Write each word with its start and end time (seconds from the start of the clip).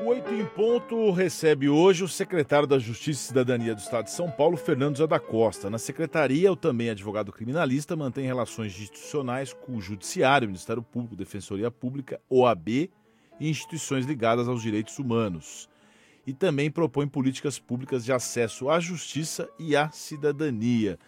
O 0.00 0.06
Oito 0.06 0.32
em 0.32 0.46
Ponto 0.46 1.10
recebe 1.10 1.68
hoje 1.68 2.02
o 2.02 2.08
secretário 2.08 2.66
da 2.66 2.78
Justiça 2.78 3.20
e 3.20 3.26
Cidadania 3.26 3.74
do 3.74 3.80
Estado 3.80 4.06
de 4.06 4.12
São 4.12 4.30
Paulo, 4.30 4.56
Fernando 4.56 4.96
Zé 4.96 5.06
da 5.06 5.20
Costa. 5.20 5.68
Na 5.68 5.76
secretaria, 5.76 6.50
o 6.50 6.56
também 6.56 6.88
advogado 6.88 7.30
criminalista 7.30 7.94
mantém 7.94 8.24
relações 8.24 8.72
institucionais 8.72 9.52
com 9.52 9.76
o 9.76 9.80
Judiciário, 9.80 10.48
Ministério 10.48 10.82
Público, 10.82 11.14
Defensoria 11.14 11.70
Pública, 11.70 12.18
OAB 12.30 12.68
e 12.68 12.90
instituições 13.50 14.06
ligadas 14.06 14.48
aos 14.48 14.62
direitos 14.62 14.98
humanos. 14.98 15.68
E 16.26 16.32
também 16.32 16.70
propõe 16.70 17.06
políticas 17.06 17.58
públicas 17.58 18.02
de 18.02 18.10
acesso 18.10 18.70
à 18.70 18.80
justiça 18.80 19.50
e 19.58 19.76
à 19.76 19.90
cidadania. 19.90 20.98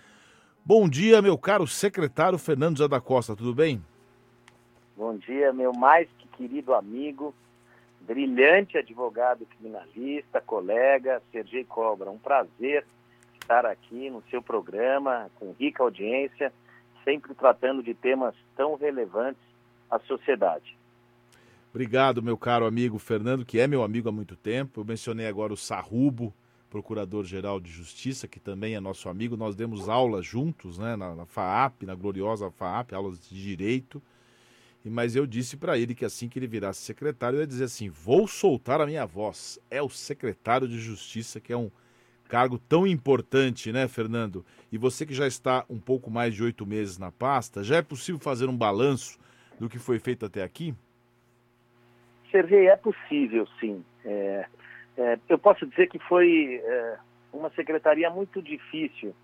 Bom 0.62 0.86
dia, 0.86 1.22
meu 1.22 1.38
caro 1.38 1.66
secretário 1.66 2.38
Fernando 2.38 2.76
Zé 2.76 2.88
da 2.88 3.00
Costa, 3.00 3.34
tudo 3.34 3.54
bem? 3.54 3.82
Bom 4.94 5.16
dia, 5.16 5.50
meu 5.50 5.72
mais 5.72 6.06
que 6.18 6.28
querido 6.28 6.74
amigo 6.74 7.34
brilhante 8.06 8.78
advogado 8.78 9.46
criminalista, 9.46 10.40
colega 10.40 11.22
Sergei 11.30 11.64
Cobra. 11.64 12.10
Um 12.10 12.18
prazer 12.18 12.84
estar 13.40 13.66
aqui 13.66 14.10
no 14.10 14.22
seu 14.30 14.42
programa, 14.42 15.30
com 15.36 15.52
rica 15.52 15.82
audiência, 15.82 16.52
sempre 17.04 17.34
tratando 17.34 17.82
de 17.82 17.94
temas 17.94 18.34
tão 18.56 18.76
relevantes 18.76 19.42
à 19.90 19.98
sociedade. 20.00 20.76
Obrigado, 21.70 22.22
meu 22.22 22.36
caro 22.36 22.66
amigo 22.66 22.98
Fernando, 22.98 23.46
que 23.46 23.58
é 23.58 23.66
meu 23.66 23.82
amigo 23.82 24.08
há 24.08 24.12
muito 24.12 24.36
tempo. 24.36 24.80
Eu 24.80 24.84
mencionei 24.84 25.26
agora 25.26 25.52
o 25.52 25.56
Sarrubo, 25.56 26.34
Procurador-Geral 26.68 27.60
de 27.60 27.70
Justiça, 27.70 28.28
que 28.28 28.38
também 28.38 28.74
é 28.74 28.80
nosso 28.80 29.08
amigo. 29.08 29.36
Nós 29.36 29.56
demos 29.56 29.88
aulas 29.88 30.24
juntos 30.24 30.78
né, 30.78 30.96
na, 30.96 31.14
na 31.14 31.26
FAAP, 31.26 31.84
na 31.84 31.94
gloriosa 31.94 32.50
FAAP, 32.50 32.92
aulas 32.92 33.18
de 33.18 33.42
Direito. 33.42 34.02
Mas 34.84 35.14
eu 35.14 35.26
disse 35.26 35.56
para 35.56 35.78
ele 35.78 35.94
que 35.94 36.04
assim 36.04 36.28
que 36.28 36.38
ele 36.38 36.46
virasse 36.46 36.80
secretário, 36.80 37.36
eu 37.36 37.40
ia 37.40 37.46
dizer 37.46 37.64
assim: 37.64 37.88
vou 37.88 38.26
soltar 38.26 38.80
a 38.80 38.86
minha 38.86 39.06
voz. 39.06 39.58
É 39.70 39.80
o 39.80 39.88
secretário 39.88 40.66
de 40.66 40.78
Justiça, 40.78 41.40
que 41.40 41.52
é 41.52 41.56
um 41.56 41.70
cargo 42.28 42.58
tão 42.58 42.86
importante, 42.86 43.70
né, 43.70 43.86
Fernando? 43.86 44.44
E 44.72 44.78
você 44.78 45.04
que 45.04 45.14
já 45.14 45.26
está 45.26 45.64
um 45.68 45.78
pouco 45.78 46.10
mais 46.10 46.34
de 46.34 46.42
oito 46.42 46.66
meses 46.66 46.98
na 46.98 47.12
pasta, 47.12 47.62
já 47.62 47.76
é 47.76 47.82
possível 47.82 48.18
fazer 48.18 48.48
um 48.48 48.56
balanço 48.56 49.18
do 49.60 49.68
que 49.68 49.78
foi 49.78 49.98
feito 49.98 50.24
até 50.24 50.42
aqui? 50.42 50.74
Sergei, 52.30 52.68
é 52.68 52.76
possível, 52.76 53.46
sim. 53.60 53.84
É, 54.04 54.46
é, 54.96 55.18
eu 55.28 55.38
posso 55.38 55.66
dizer 55.66 55.88
que 55.88 55.98
foi 55.98 56.60
é, 56.64 56.96
uma 57.32 57.50
secretaria 57.50 58.08
muito 58.10 58.40
difícil 58.42 59.14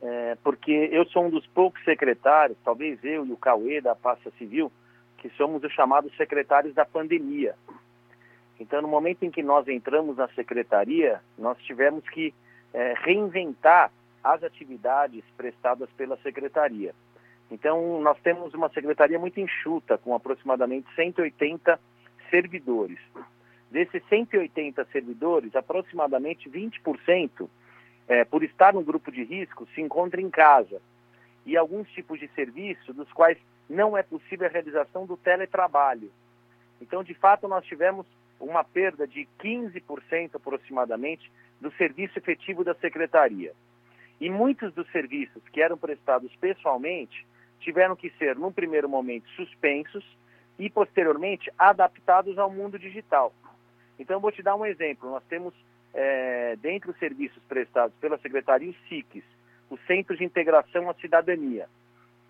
é, 0.00 0.36
porque 0.42 0.70
eu 0.92 1.04
sou 1.06 1.24
um 1.24 1.30
dos 1.30 1.46
poucos 1.48 1.82
secretários, 1.84 2.58
talvez 2.64 3.02
eu 3.02 3.26
e 3.26 3.32
o 3.32 3.36
Cauê 3.36 3.80
da 3.80 3.94
pasta 3.94 4.30
civil, 4.38 4.70
que 5.18 5.28
somos 5.30 5.62
os 5.64 5.72
chamados 5.72 6.16
secretários 6.16 6.74
da 6.74 6.84
pandemia. 6.84 7.54
Então, 8.60 8.82
no 8.82 8.88
momento 8.88 9.24
em 9.24 9.30
que 9.30 9.42
nós 9.42 9.66
entramos 9.68 10.16
na 10.16 10.28
secretaria, 10.28 11.20
nós 11.36 11.58
tivemos 11.58 12.08
que 12.08 12.34
é, 12.72 12.94
reinventar 12.98 13.90
as 14.22 14.42
atividades 14.42 15.24
prestadas 15.36 15.88
pela 15.96 16.16
secretaria. 16.18 16.94
Então, 17.50 18.00
nós 18.00 18.18
temos 18.20 18.52
uma 18.54 18.68
secretaria 18.68 19.18
muito 19.18 19.40
enxuta, 19.40 19.96
com 19.96 20.14
aproximadamente 20.14 20.86
180 20.94 21.78
servidores. 22.30 22.98
Desses 23.70 24.02
180 24.08 24.84
servidores, 24.92 25.54
aproximadamente 25.54 26.48
20% 26.48 27.48
é, 28.08 28.24
por 28.24 28.42
estar 28.42 28.72
no 28.72 28.82
grupo 28.82 29.12
de 29.12 29.22
risco, 29.22 29.68
se 29.74 29.80
encontra 29.82 30.20
em 30.20 30.30
casa. 30.30 30.80
E 31.44 31.56
alguns 31.56 31.88
tipos 31.90 32.18
de 32.18 32.28
serviço 32.28 32.92
dos 32.92 33.12
quais 33.12 33.38
não 33.68 33.96
é 33.96 34.02
possível 34.02 34.46
a 34.46 34.50
realização 34.50 35.04
do 35.04 35.16
teletrabalho. 35.16 36.10
Então, 36.80 37.04
de 37.04 37.14
fato, 37.14 37.46
nós 37.46 37.64
tivemos 37.66 38.06
uma 38.40 38.64
perda 38.64 39.06
de 39.06 39.28
15% 39.40 40.34
aproximadamente 40.34 41.30
do 41.60 41.70
serviço 41.72 42.18
efetivo 42.18 42.64
da 42.64 42.74
secretaria. 42.74 43.52
E 44.20 44.30
muitos 44.30 44.72
dos 44.72 44.90
serviços 44.90 45.42
que 45.52 45.60
eram 45.60 45.76
prestados 45.76 46.34
pessoalmente 46.36 47.26
tiveram 47.60 47.94
que 47.94 48.10
ser, 48.10 48.36
num 48.36 48.52
primeiro 48.52 48.88
momento, 48.88 49.28
suspensos 49.30 50.04
e, 50.58 50.70
posteriormente, 50.70 51.52
adaptados 51.58 52.38
ao 52.38 52.50
mundo 52.50 52.78
digital. 52.78 53.32
Então, 53.98 54.20
vou 54.20 54.32
te 54.32 54.42
dar 54.42 54.56
um 54.56 54.64
exemplo. 54.64 55.10
Nós 55.10 55.24
temos 55.28 55.52
é, 55.94 56.56
dentre 56.56 56.90
os 56.90 56.98
serviços 56.98 57.42
prestados 57.48 57.96
pela 57.98 58.18
Secretaria, 58.18 58.70
os 58.70 58.88
SICs, 58.88 59.24
o 59.70 59.76
Centro 59.86 60.16
de 60.16 60.24
Integração 60.24 60.88
à 60.88 60.94
Cidadania, 60.94 61.68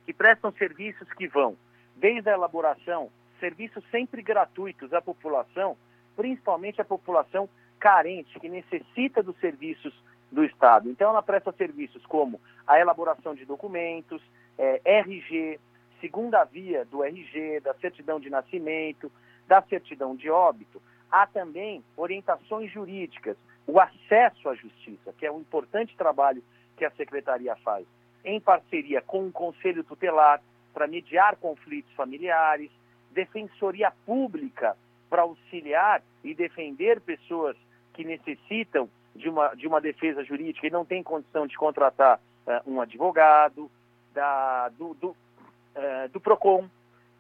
que 0.06 0.12
prestam 0.12 0.52
serviços 0.52 1.10
que 1.12 1.28
vão 1.28 1.56
desde 1.96 2.30
a 2.30 2.34
elaboração, 2.34 3.10
serviços 3.41 3.84
sempre 3.91 4.22
gratuitos 4.22 4.92
à 4.92 5.00
população, 5.00 5.76
principalmente 6.16 6.80
à 6.80 6.84
população 6.84 7.48
carente, 7.78 8.38
que 8.41 8.48
necessita 8.48 9.22
dos 9.22 9.38
serviços 9.38 9.94
do 10.30 10.44
Estado. 10.44 10.90
Então, 10.90 11.10
ela 11.10 11.22
presta 11.22 11.52
serviços 11.52 12.04
como 12.06 12.40
a 12.66 12.78
elaboração 12.78 13.34
de 13.34 13.44
documentos, 13.44 14.22
é, 14.58 14.80
RG, 14.84 15.58
segunda 16.00 16.44
via 16.44 16.84
do 16.84 17.04
RG, 17.04 17.60
da 17.60 17.75
certidão 17.75 18.20
de 18.20 18.28
nascimento, 18.28 19.10
da 19.46 19.62
certidão 19.62 20.14
de 20.14 20.28
óbito, 20.28 20.82
há 21.10 21.26
também 21.26 21.82
orientações 21.96 22.70
jurídicas, 22.70 23.36
o 23.69 23.79
acesso 23.79 24.49
à 24.49 24.55
justiça, 24.55 25.12
que 25.12 25.27
é 25.27 25.31
um 25.31 25.41
importante 25.41 25.95
trabalho 25.95 26.43
que 26.75 26.87
a 26.87 26.91
secretaria 26.93 27.55
faz, 27.56 27.87
em 28.25 28.41
parceria 28.41 29.03
com 29.03 29.27
o 29.27 29.31
Conselho 29.31 29.84
Tutelar, 29.84 30.43
para 30.73 30.87
mediar 30.87 31.37
conflitos 31.37 31.93
familiares, 31.93 32.71
defensoria 33.12 33.93
pública 34.06 34.75
para 35.11 35.23
auxiliar 35.23 36.03
e 36.25 36.34
defender 36.34 37.01
pessoas 37.01 37.56
que 37.93 38.05
necessitam 38.05 38.89
de 39.15 39.29
uma, 39.29 39.55
de 39.55 39.67
uma 39.67 39.81
defesa 39.81 40.25
jurídica 40.25 40.67
e 40.67 40.71
não 40.71 40.85
têm 40.85 41.03
condição 41.03 41.47
de 41.47 41.56
contratar 41.56 42.19
uh, 42.47 42.71
um 42.71 42.81
advogado, 42.81 43.71
da, 44.15 44.71
do, 44.71 44.95
do, 44.95 45.09
uh, 45.11 46.09
do 46.12 46.21
PROCON, 46.21 46.69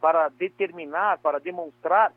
para 0.00 0.28
determinar, 0.30 1.18
para 1.18 1.38
demonstrar 1.40 2.12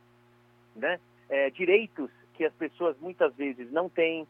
né, 0.76 1.00
é, 1.30 1.50
direitos 1.50 2.10
que 2.34 2.46
as 2.46 2.54
pessoas 2.54 2.98
muitas 3.00 3.34
vezes 3.36 3.72
não 3.72 3.90
têm. 3.90 4.28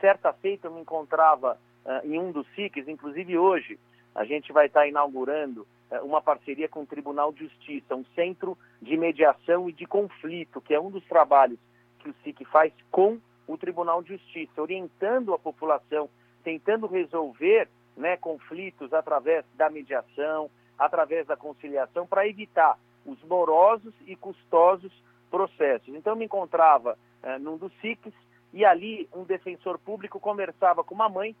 Certa 0.00 0.32
feita 0.32 0.66
eu 0.66 0.72
me 0.72 0.80
encontrava 0.80 1.58
uh, 1.84 2.06
em 2.06 2.18
um 2.18 2.30
dos 2.32 2.46
SICs, 2.54 2.88
inclusive 2.88 3.38
hoje, 3.38 3.78
a 4.14 4.24
gente 4.24 4.52
vai 4.52 4.66
estar 4.66 4.86
inaugurando 4.86 5.66
uh, 5.90 6.04
uma 6.04 6.20
parceria 6.20 6.68
com 6.68 6.82
o 6.82 6.86
Tribunal 6.86 7.32
de 7.32 7.40
Justiça, 7.44 7.94
um 7.94 8.04
centro 8.14 8.56
de 8.80 8.96
mediação 8.96 9.68
e 9.68 9.72
de 9.72 9.86
conflito, 9.86 10.60
que 10.60 10.74
é 10.74 10.80
um 10.80 10.90
dos 10.90 11.04
trabalhos 11.06 11.58
que 11.98 12.10
o 12.10 12.14
SIC 12.22 12.44
faz 12.46 12.72
com 12.90 13.18
o 13.46 13.56
Tribunal 13.56 14.02
de 14.02 14.10
Justiça, 14.10 14.60
orientando 14.60 15.32
a 15.32 15.38
população, 15.38 16.08
tentando 16.42 16.86
resolver 16.86 17.68
né, 17.96 18.16
conflitos 18.16 18.92
através 18.92 19.44
da 19.54 19.70
mediação, 19.70 20.50
através 20.78 21.26
da 21.26 21.36
conciliação, 21.36 22.06
para 22.06 22.28
evitar 22.28 22.78
os 23.04 23.22
morosos 23.24 23.94
e 24.06 24.16
custosos 24.16 24.92
processos. 25.30 25.94
Então, 25.94 26.12
eu 26.12 26.16
me 26.16 26.24
encontrava 26.24 26.98
uh, 27.26 27.38
num 27.40 27.56
dos 27.56 27.72
SICs 27.80 28.14
e 28.52 28.64
ali 28.64 29.08
um 29.14 29.24
defensor 29.24 29.78
público 29.78 30.20
conversava 30.20 30.84
com 30.84 30.94
uma 30.94 31.08
mãe 31.08 31.34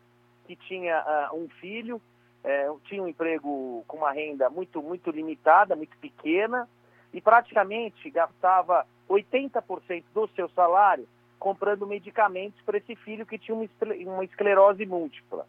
que 0.46 0.56
tinha 0.56 1.30
uh, 1.32 1.36
um 1.36 1.48
filho, 1.48 1.96
uh, 1.96 2.80
tinha 2.84 3.02
um 3.02 3.08
emprego 3.08 3.84
com 3.86 3.98
uma 3.98 4.12
renda 4.12 4.50
muito, 4.50 4.82
muito 4.82 5.10
limitada, 5.10 5.76
muito 5.76 5.96
pequena, 5.98 6.68
e 7.12 7.20
praticamente 7.20 8.10
gastava 8.10 8.86
80% 9.08 10.04
do 10.12 10.28
seu 10.34 10.48
salário 10.50 11.08
comprando 11.38 11.86
medicamentos 11.86 12.60
para 12.62 12.78
esse 12.78 12.96
filho 12.96 13.24
que 13.24 13.38
tinha 13.38 13.56
uma 13.56 14.24
esclerose 14.24 14.84
múltipla. 14.84 15.46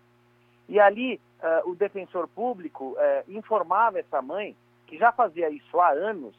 E 0.69 0.79
ali 0.79 1.19
o 1.65 1.73
defensor 1.75 2.27
público 2.27 2.95
informava 3.27 3.99
essa 3.99 4.21
mãe, 4.21 4.55
que 4.85 4.97
já 4.97 5.11
fazia 5.11 5.49
isso 5.49 5.79
há 5.79 5.89
anos, 5.89 6.35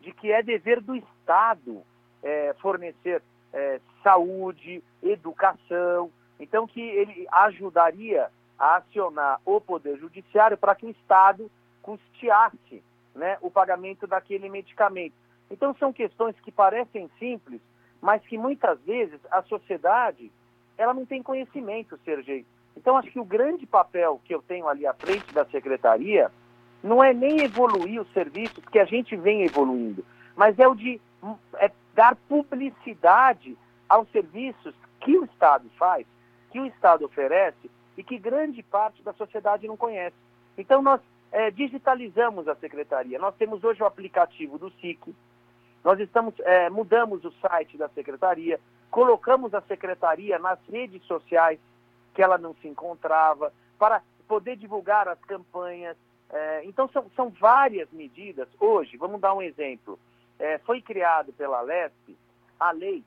de 0.00 0.12
que 0.12 0.32
é 0.32 0.42
dever 0.42 0.80
do 0.80 0.94
Estado 0.96 1.82
é, 2.22 2.54
fornecer 2.60 3.22
é, 3.52 3.80
saúde, 4.02 4.82
educação, 5.02 6.10
então 6.38 6.66
que 6.66 6.80
ele 6.80 7.26
ajudaria 7.30 8.28
a 8.58 8.76
acionar 8.76 9.40
o 9.44 9.60
Poder 9.60 9.98
Judiciário 9.98 10.56
para 10.56 10.74
que 10.74 10.86
o 10.86 10.90
Estado 10.90 11.50
custeasse 11.82 12.82
né, 13.14 13.36
o 13.40 13.50
pagamento 13.50 14.06
daquele 14.06 14.48
medicamento. 14.48 15.14
Então 15.50 15.74
são 15.78 15.92
questões 15.92 16.34
que 16.40 16.50
parecem 16.50 17.10
simples, 17.18 17.60
mas 18.00 18.22
que 18.22 18.38
muitas 18.38 18.80
vezes 18.80 19.20
a 19.30 19.42
sociedade 19.42 20.30
ela 20.78 20.94
não 20.94 21.04
tem 21.04 21.22
conhecimento, 21.22 21.98
Sergei. 22.04 22.46
Então 22.76 22.96
acho 22.96 23.10
que 23.10 23.20
o 23.20 23.24
grande 23.24 23.66
papel 23.66 24.20
que 24.24 24.34
eu 24.34 24.42
tenho 24.42 24.66
ali 24.66 24.86
à 24.86 24.94
frente 24.94 25.32
da 25.34 25.44
secretaria 25.44 26.30
não 26.82 27.02
é 27.02 27.12
nem 27.12 27.42
evoluir 27.42 28.00
os 28.00 28.12
serviços 28.12 28.64
que 28.66 28.78
a 28.78 28.84
gente 28.84 29.14
vem 29.14 29.42
evoluindo, 29.42 30.04
mas 30.34 30.58
é 30.58 30.66
o 30.66 30.74
de 30.74 31.00
dar 31.94 32.16
publicidade 32.28 33.56
aos 33.88 34.08
serviços 34.10 34.74
que 35.00 35.18
o 35.18 35.24
Estado 35.24 35.68
faz, 35.78 36.06
que 36.50 36.60
o 36.60 36.66
Estado 36.66 37.04
oferece 37.04 37.70
e 37.96 38.02
que 38.02 38.18
grande 38.18 38.62
parte 38.62 39.02
da 39.02 39.12
sociedade 39.12 39.66
não 39.66 39.76
conhece. 39.76 40.16
Então 40.56 40.80
nós 40.80 41.00
é, 41.30 41.50
digitalizamos 41.50 42.46
a 42.48 42.54
secretaria. 42.56 43.18
Nós 43.18 43.34
temos 43.36 43.64
hoje 43.64 43.82
o 43.82 43.86
aplicativo 43.86 44.58
do 44.58 44.70
SIC, 44.72 45.14
Nós 45.82 45.98
estamos 45.98 46.34
é, 46.40 46.70
mudamos 46.70 47.24
o 47.24 47.32
site 47.32 47.76
da 47.76 47.88
secretaria, 47.88 48.60
colocamos 48.90 49.54
a 49.54 49.60
secretaria 49.62 50.38
nas 50.38 50.58
redes 50.70 51.02
sociais 51.04 51.58
que 52.14 52.22
ela 52.22 52.38
não 52.38 52.54
se 52.60 52.68
encontrava 52.68 53.52
para 53.78 54.02
poder 54.28 54.56
divulgar 54.56 55.08
as 55.08 55.18
campanhas. 55.20 55.96
É, 56.30 56.64
então 56.64 56.88
são, 56.88 57.10
são 57.16 57.30
várias 57.30 57.90
medidas. 57.90 58.48
Hoje, 58.60 58.96
vamos 58.96 59.20
dar 59.20 59.34
um 59.34 59.42
exemplo. 59.42 59.98
É, 60.38 60.58
foi 60.58 60.80
criado 60.80 61.32
pela 61.32 61.60
LESP 61.60 62.16
a 62.58 62.70
lei 62.72 63.04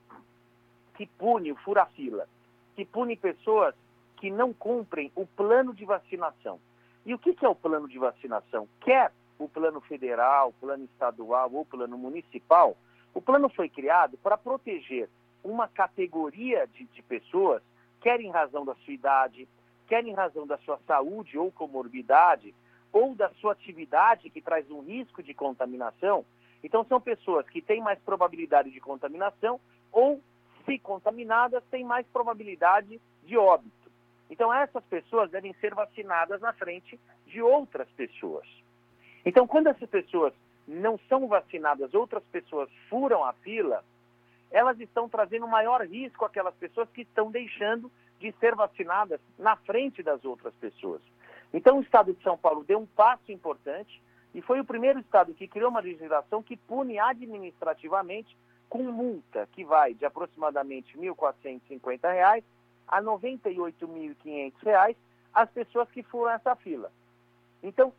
que 0.95 1.05
pune 1.05 1.51
o 1.51 1.55
fura-fila, 1.57 2.27
que 2.75 2.85
pune 2.85 3.15
pessoas 3.15 3.75
que 4.17 4.29
não 4.29 4.53
cumprem 4.53 5.11
o 5.15 5.25
plano 5.25 5.73
de 5.73 5.85
vacinação. 5.85 6.59
E 7.05 7.13
o 7.13 7.19
que, 7.19 7.33
que 7.33 7.45
é 7.45 7.49
o 7.49 7.55
plano 7.55 7.87
de 7.87 7.99
vacinação? 7.99 8.67
Quer 8.81 9.11
o 9.37 9.47
plano 9.47 9.81
federal, 9.81 10.53
plano 10.59 10.85
estadual 10.85 11.51
ou 11.53 11.65
plano 11.65 11.97
municipal, 11.97 12.75
o 13.13 13.21
plano 13.21 13.49
foi 13.49 13.69
criado 13.69 14.17
para 14.17 14.37
proteger 14.37 15.09
uma 15.43 15.67
categoria 15.67 16.67
de, 16.67 16.85
de 16.85 17.01
pessoas, 17.03 17.61
quer 18.01 18.19
em 18.19 18.31
razão 18.31 18.65
da 18.65 18.75
sua 18.75 18.93
idade, 18.93 19.47
quer 19.87 20.05
em 20.05 20.13
razão 20.13 20.47
da 20.47 20.57
sua 20.59 20.79
saúde 20.87 21.37
ou 21.37 21.51
comorbidade, 21.51 22.53
ou 22.91 23.13
da 23.13 23.29
sua 23.41 23.51
atividade 23.51 24.29
que 24.29 24.41
traz 24.41 24.69
um 24.71 24.81
risco 24.81 25.21
de 25.21 25.33
contaminação. 25.33 26.25
Então, 26.65 26.83
são 26.85 26.99
pessoas 26.99 27.47
que 27.47 27.61
têm 27.61 27.79
mais 27.79 27.99
probabilidade 27.99 28.71
de 28.71 28.79
contaminação 28.79 29.61
ou, 29.91 30.19
se 30.65 30.79
contaminadas, 30.79 31.63
têm 31.69 31.83
mais 31.85 32.07
probabilidade 32.07 32.99
de 33.23 33.37
óbito. 33.37 33.91
Então, 34.31 34.51
essas 34.51 34.83
pessoas 34.85 35.29
devem 35.29 35.53
ser 35.61 35.75
vacinadas 35.75 36.41
na 36.41 36.53
frente 36.53 36.99
de 37.27 37.39
outras 37.39 37.87
pessoas. 37.91 38.47
Então, 39.23 39.45
quando 39.45 39.67
essas 39.67 39.87
pessoas 39.87 40.33
não 40.67 40.99
são 41.07 41.27
vacinadas, 41.27 41.93
outras 41.93 42.23
pessoas 42.31 42.67
furam 42.89 43.23
a 43.23 43.33
fila, 43.33 43.85
elas 44.49 44.79
estão 44.79 45.07
trazendo 45.07 45.47
maior 45.47 45.85
risco 45.85 46.25
àquelas 46.25 46.55
pessoas 46.55 46.89
que 46.89 47.01
estão 47.01 47.29
deixando 47.29 47.91
de 48.19 48.31
ser 48.39 48.55
vacinadas 48.55 49.21
na 49.37 49.55
frente 49.55 50.01
das 50.01 50.25
outras 50.25 50.55
pessoas. 50.55 51.01
Então, 51.53 51.77
o 51.77 51.81
Estado 51.83 52.11
de 52.11 52.23
São 52.23 52.35
Paulo 52.35 52.63
deu 52.63 52.79
um 52.79 52.87
passo 52.87 53.31
importante 53.31 54.01
e 54.35 54.41
foi 54.41 54.59
o 54.59 54.65
primeiro 54.65 54.99
Estado 54.99 55.33
que 55.33 55.47
criou 55.47 55.69
uma 55.69 55.79
legislação 55.79 56.43
que 56.43 56.57
pune 56.57 56.99
administrativamente 56.99 58.37
com 58.67 58.83
multa 58.83 59.47
que 59.53 59.63
vai 59.63 59.93
de 59.93 60.05
aproximadamente 60.05 60.97
R$ 60.99 61.07
1.450 61.07 62.43
a 62.85 62.97
R$ 62.97 63.01
98.500 63.01 64.97
as 65.33 65.49
pessoas 65.51 65.89
que 65.89 66.03
furam 66.03 66.31
essa 66.31 66.53
fila. 66.53 66.91
Então, 67.63 67.93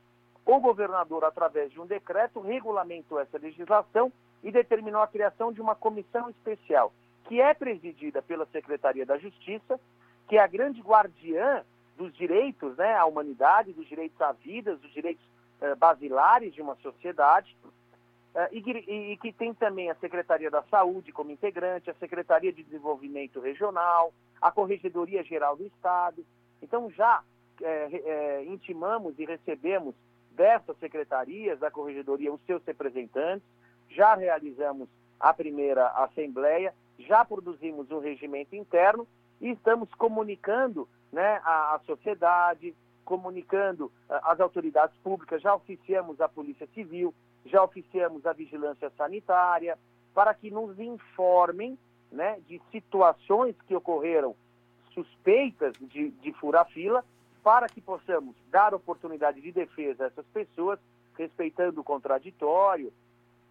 o 0.44 0.60
governador, 0.60 1.24
através 1.24 1.72
de 1.72 1.80
um 1.80 1.86
decreto, 1.86 2.38
regulamentou 2.40 3.18
essa 3.18 3.38
legislação 3.38 4.12
e 4.44 4.52
determinou 4.52 5.00
a 5.00 5.08
criação 5.08 5.50
de 5.50 5.62
uma 5.62 5.74
comissão 5.74 6.28
especial, 6.28 6.92
que 7.24 7.40
é 7.40 7.54
presidida 7.54 8.20
pela 8.20 8.44
Secretaria 8.46 9.06
da 9.06 9.16
Justiça, 9.16 9.80
que 10.28 10.36
é 10.36 10.40
a 10.40 10.46
grande 10.46 10.82
guardiã 10.82 11.64
dos 11.96 12.14
direitos 12.14 12.76
né, 12.76 12.94
à 12.94 13.06
humanidade, 13.06 13.72
dos 13.72 13.88
direitos 13.88 14.20
à 14.20 14.32
vida, 14.32 14.76
dos 14.76 14.92
direitos 14.92 15.24
basilares 15.78 16.54
de 16.54 16.60
uma 16.60 16.76
sociedade, 16.76 17.56
eh, 18.36 18.48
e, 18.52 19.16
que 19.16 19.32
tem 19.32 19.54
também 19.54 19.90
a 19.90 19.94
Secretaria 19.94 20.50
da 20.50 20.62
Saúde 20.64 21.10
como 21.10 21.30
integrante, 21.30 21.90
a 21.90 21.94
Secretaria 21.94 22.52
de 22.52 22.62
Desenvolvimento 22.62 23.40
Regional, 23.40 24.12
a 24.40 24.52
Corregedoria 24.52 25.24
Geral 25.24 25.56
do 25.56 25.64
Estado. 25.64 26.22
Então, 26.62 26.90
já 26.90 27.22
é, 27.62 28.44
intimamos 28.44 29.18
e 29.18 29.24
recebemos 29.24 29.94
dessas 30.32 30.78
secretarias 30.78 31.58
da 31.58 31.70
Corregedoria 31.70 32.30
os 32.30 32.40
seus 32.44 32.62
representantes, 32.64 33.48
já 33.88 34.14
realizamos 34.14 34.86
a 35.18 35.32
primeira 35.32 35.88
assembleia, 35.88 36.74
já 36.98 37.24
produzimos 37.24 37.90
um 37.90 38.00
regimento 38.00 38.54
interno 38.54 39.08
e 39.40 39.50
estamos 39.50 39.88
comunicando 39.94 40.86
né, 41.10 41.40
a, 41.42 41.76
a 41.76 41.80
sociedade, 41.86 42.74
comunicando 43.06 43.90
a, 44.10 44.32
as 44.32 44.40
autoridades 44.40 44.94
públicas, 44.98 45.40
já 45.40 45.54
oficiamos 45.54 46.20
a 46.20 46.28
Polícia 46.28 46.66
Civil, 46.74 47.14
já 47.46 47.62
oficiamos 47.62 48.26
a 48.26 48.34
Vigilância 48.34 48.90
Sanitária, 48.98 49.78
para 50.12 50.34
que 50.34 50.50
nos 50.50 50.78
informem 50.78 51.78
né, 52.10 52.38
de 52.46 52.60
situações 52.70 53.54
que 53.66 53.74
ocorreram 53.74 54.34
suspeitas 54.92 55.74
de, 55.80 56.10
de 56.10 56.32
furar-fila 56.34 57.04
para 57.42 57.68
que 57.68 57.80
possamos 57.80 58.34
dar 58.50 58.74
oportunidade 58.74 59.40
de 59.40 59.52
defesa 59.52 60.04
a 60.04 60.06
essas 60.08 60.26
pessoas, 60.26 60.80
respeitando 61.16 61.80
o 61.80 61.84
contraditório 61.84 62.92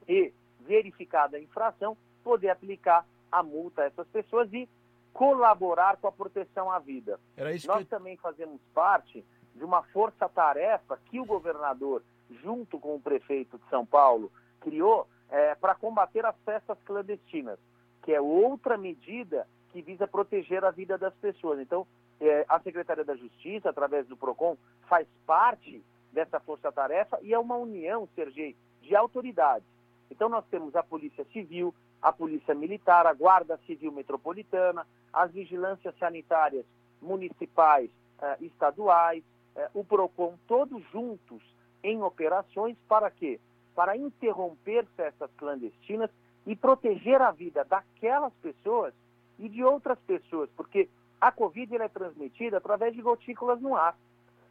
e, 0.08 0.34
verificada 0.60 1.38
a 1.38 1.40
infração, 1.40 1.96
poder 2.24 2.50
aplicar 2.50 3.06
a 3.32 3.42
multa 3.42 3.84
a 3.84 3.86
essas 3.86 4.08
pessoas 4.08 4.52
e 4.52 4.68
colaborar 5.14 5.96
com 5.96 6.08
a 6.08 6.12
proteção 6.12 6.70
à 6.70 6.78
vida. 6.78 7.18
Nós 7.66 7.88
também 7.88 8.18
fazemos 8.18 8.60
parte 8.74 9.24
de 9.56 9.64
uma 9.64 9.82
força-tarefa 9.84 11.00
que 11.06 11.20
o 11.20 11.26
governador, 11.26 12.04
junto 12.44 12.80
com 12.80 12.96
o 12.96 13.02
prefeito 13.02 13.58
de 13.58 13.70
São 13.70 13.86
Paulo, 13.86 14.32
criou 14.60 15.08
é, 15.30 15.56
para 15.56 15.76
combater 15.76 16.26
as 16.26 16.36
festas 16.44 16.78
clandestinas, 16.86 17.58
que 18.04 18.14
é 18.14 18.20
outra 18.20 18.78
medida 18.78 19.48
que 19.72 19.82
visa 19.82 20.08
proteger 20.08 20.64
a 20.64 20.72
vida 20.72 20.98
das 20.98 21.14
pessoas. 21.16 21.60
Então, 21.60 21.88
é, 22.20 22.46
a 22.48 22.60
Secretaria 22.60 23.04
da 23.04 23.16
Justiça, 23.16 23.70
através 23.70 24.08
do 24.08 24.18
PROCON, 24.18 24.58
faz 24.88 25.08
parte 25.26 25.84
dessa 26.12 26.40
força-tarefa 26.40 27.20
e 27.22 27.34
é 27.34 27.40
uma 27.40 27.56
união, 27.56 28.08
Sergei, 28.16 28.56
de 28.82 28.96
autoridades. 28.96 29.68
Então, 30.10 30.30
nós 30.30 30.46
temos 30.50 30.76
a 30.76 30.84
Polícia 30.84 31.26
Civil, 31.34 31.74
a 32.02 32.12
Polícia 32.12 32.54
Militar, 32.54 33.08
a 33.08 33.14
Guarda 33.14 33.60
Civil 33.66 33.92
Metropolitana, 33.92 34.86
as 35.12 35.32
vigilâncias 35.32 35.98
sanitárias 35.98 36.66
municipais, 37.02 37.90
eh, 38.22 38.38
estaduais, 38.42 39.24
eh, 39.56 39.70
o 39.74 39.84
PROCON, 39.84 40.38
todos 40.48 40.84
juntos 40.92 41.42
em 41.84 42.02
operações 42.02 42.78
para 42.88 43.10
quê? 43.12 43.40
Para 43.74 43.98
interromper 43.98 44.86
festas 44.96 45.30
clandestinas 45.38 46.10
e 46.46 46.56
proteger 46.56 47.22
a 47.22 47.32
vida 47.32 47.64
daquelas 47.64 48.34
pessoas 48.36 48.94
e 49.38 49.50
de 49.50 49.64
outras 49.64 50.00
pessoas, 50.00 50.50
porque 50.56 50.90
a 51.20 51.32
Covid 51.32 51.76
é 51.78 51.88
transmitida 51.88 52.58
através 52.58 52.94
de 52.94 53.02
gotículas 53.02 53.62
no 53.62 53.76
ar. 53.76 53.98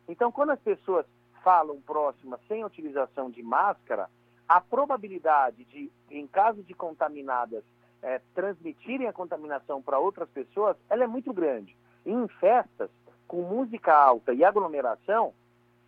Então, 0.09 0.31
quando 0.31 0.51
as 0.51 0.61
pessoas 0.61 1.07
falam 1.43 1.81
próximas 1.81 2.41
sem 2.49 2.65
utilização 2.65 3.31
de 3.31 3.43
máscara, 3.43 4.09
a 4.49 4.61
probabilidade 4.61 5.65
de, 5.65 5.91
em 6.11 6.27
caso 6.27 6.63
de 6.63 6.75
contaminadas, 6.75 7.65
é, 8.03 8.21
transmitirem 8.35 9.07
a 9.07 9.13
contaminação 9.13 9.81
para 9.81 9.99
outras 9.99 10.29
pessoas, 10.29 10.77
ela 10.91 11.05
é 11.05 11.07
muito 11.07 11.33
grande. 11.33 11.75
E 12.05 12.11
em 12.11 12.29
festas, 12.29 12.91
com 13.27 13.43
música 13.43 13.95
alta 13.95 14.33
e 14.33 14.45
aglomeração, 14.45 15.33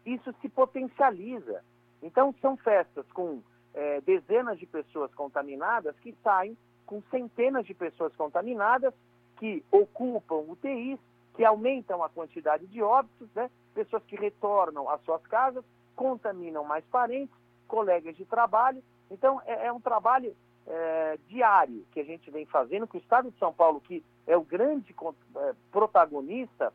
isso 0.04 0.34
se 0.40 0.48
potencializa. 0.48 1.62
Então, 2.02 2.34
são 2.40 2.56
festas 2.56 3.04
com 3.12 3.42
é, 3.74 4.00
dezenas 4.00 4.58
de 4.58 4.66
pessoas 4.66 5.12
contaminadas 5.14 5.94
que 6.00 6.14
saem 6.22 6.56
com 6.86 7.02
centenas 7.10 7.66
de 7.66 7.74
pessoas 7.74 8.14
contaminadas 8.14 8.94
que 9.36 9.64
ocupam 9.70 10.36
UTIs, 10.48 10.98
que 11.34 11.44
aumentam 11.44 12.02
a 12.02 12.08
quantidade 12.08 12.66
de 12.66 12.82
óbitos, 12.82 13.28
né? 13.34 13.50
pessoas 13.74 14.02
que 14.04 14.16
retornam 14.16 14.88
às 14.88 15.02
suas 15.02 15.20
casas, 15.26 15.64
contaminam 15.94 16.64
mais 16.64 16.84
parentes, 16.86 17.34
colegas 17.68 18.16
de 18.16 18.24
trabalho. 18.24 18.82
Então, 19.10 19.42
é, 19.44 19.66
é 19.66 19.72
um 19.72 19.80
trabalho 19.80 20.34
é, 20.66 21.18
diário 21.28 21.84
que 21.92 22.00
a 22.00 22.04
gente 22.04 22.30
vem 22.30 22.46
fazendo, 22.46 22.86
que 22.86 22.96
o 22.96 23.00
Estado 23.00 23.30
de 23.30 23.38
São 23.38 23.52
Paulo, 23.52 23.80
que 23.80 24.02
é 24.26 24.36
o 24.36 24.42
grande 24.42 24.94
é, 25.36 25.54
protagonista 25.70 26.72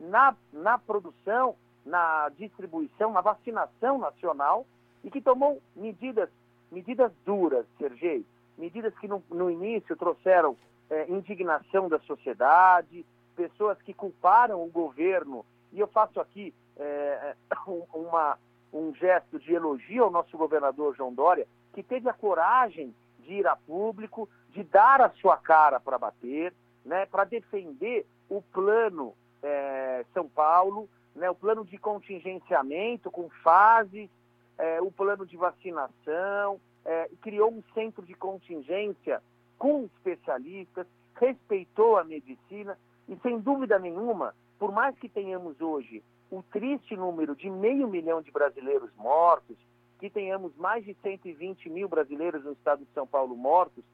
na, 0.00 0.34
na 0.52 0.78
produção, 0.78 1.56
na 1.84 2.30
distribuição, 2.36 3.12
na 3.12 3.20
vacinação 3.20 3.98
nacional, 3.98 4.66
e 5.02 5.10
que 5.10 5.20
tomou 5.20 5.60
medidas, 5.74 6.28
medidas 6.70 7.12
duras, 7.24 7.66
Sergei, 7.78 8.24
medidas 8.56 8.96
que 8.98 9.08
no, 9.08 9.22
no 9.30 9.50
início 9.50 9.96
trouxeram 9.96 10.56
é, 10.90 11.10
indignação 11.10 11.88
da 11.88 11.98
sociedade, 12.00 13.04
pessoas 13.36 13.80
que 13.82 13.94
culparam 13.94 14.62
o 14.62 14.70
governo, 14.70 15.44
e 15.72 15.80
eu 15.80 15.86
faço 15.86 16.20
aqui 16.20 16.52
é, 16.76 17.34
uma, 17.94 18.38
um 18.72 18.94
gesto 18.94 19.38
de 19.38 19.52
elogio 19.52 20.04
ao 20.04 20.10
nosso 20.10 20.36
governador 20.36 20.96
João 20.96 21.12
Dória, 21.12 21.46
que 21.72 21.82
teve 21.82 22.08
a 22.08 22.14
coragem 22.14 22.94
de 23.20 23.34
ir 23.34 23.46
a 23.46 23.54
público, 23.54 24.28
de 24.50 24.62
dar 24.64 25.00
a 25.00 25.10
sua 25.10 25.36
cara 25.36 25.78
para 25.78 25.98
bater, 25.98 26.52
né, 26.84 27.06
para 27.06 27.24
defender 27.24 28.06
o 28.28 28.42
plano 28.42 29.14
é, 29.42 30.04
São 30.12 30.28
Paulo, 30.28 30.88
né, 31.14 31.28
o 31.30 31.34
plano 31.34 31.64
de 31.64 31.78
contingenciamento 31.78 33.10
com 33.10 33.28
fases, 33.42 34.08
é, 34.56 34.80
o 34.80 34.90
plano 34.90 35.26
de 35.26 35.36
vacinação, 35.36 36.60
é, 36.84 37.10
criou 37.20 37.50
um 37.50 37.62
centro 37.74 38.04
de 38.04 38.14
contingência 38.14 39.22
com 39.58 39.84
especialistas, 39.84 40.86
respeitou 41.14 41.96
a 41.96 42.04
medicina 42.04 42.78
e, 43.08 43.16
sem 43.16 43.38
dúvida 43.40 43.78
nenhuma, 43.78 44.34
por 44.58 44.72
mais 44.72 44.96
que 44.98 45.08
tenhamos 45.08 45.60
hoje 45.60 46.02
o 46.30 46.42
triste 46.42 46.96
número 46.96 47.34
de 47.34 47.48
meio 47.50 47.88
milhão 47.88 48.20
de 48.20 48.30
brasileiros 48.30 48.90
mortos, 48.96 49.56
que 49.98 50.10
tenhamos 50.10 50.54
mais 50.56 50.84
de 50.84 50.94
120 51.02 51.68
mil 51.70 51.88
brasileiros 51.88 52.44
no 52.44 52.52
estado 52.52 52.84
de 52.84 52.92
São 52.92 53.06
Paulo 53.06 53.36
mortos, 53.36 53.84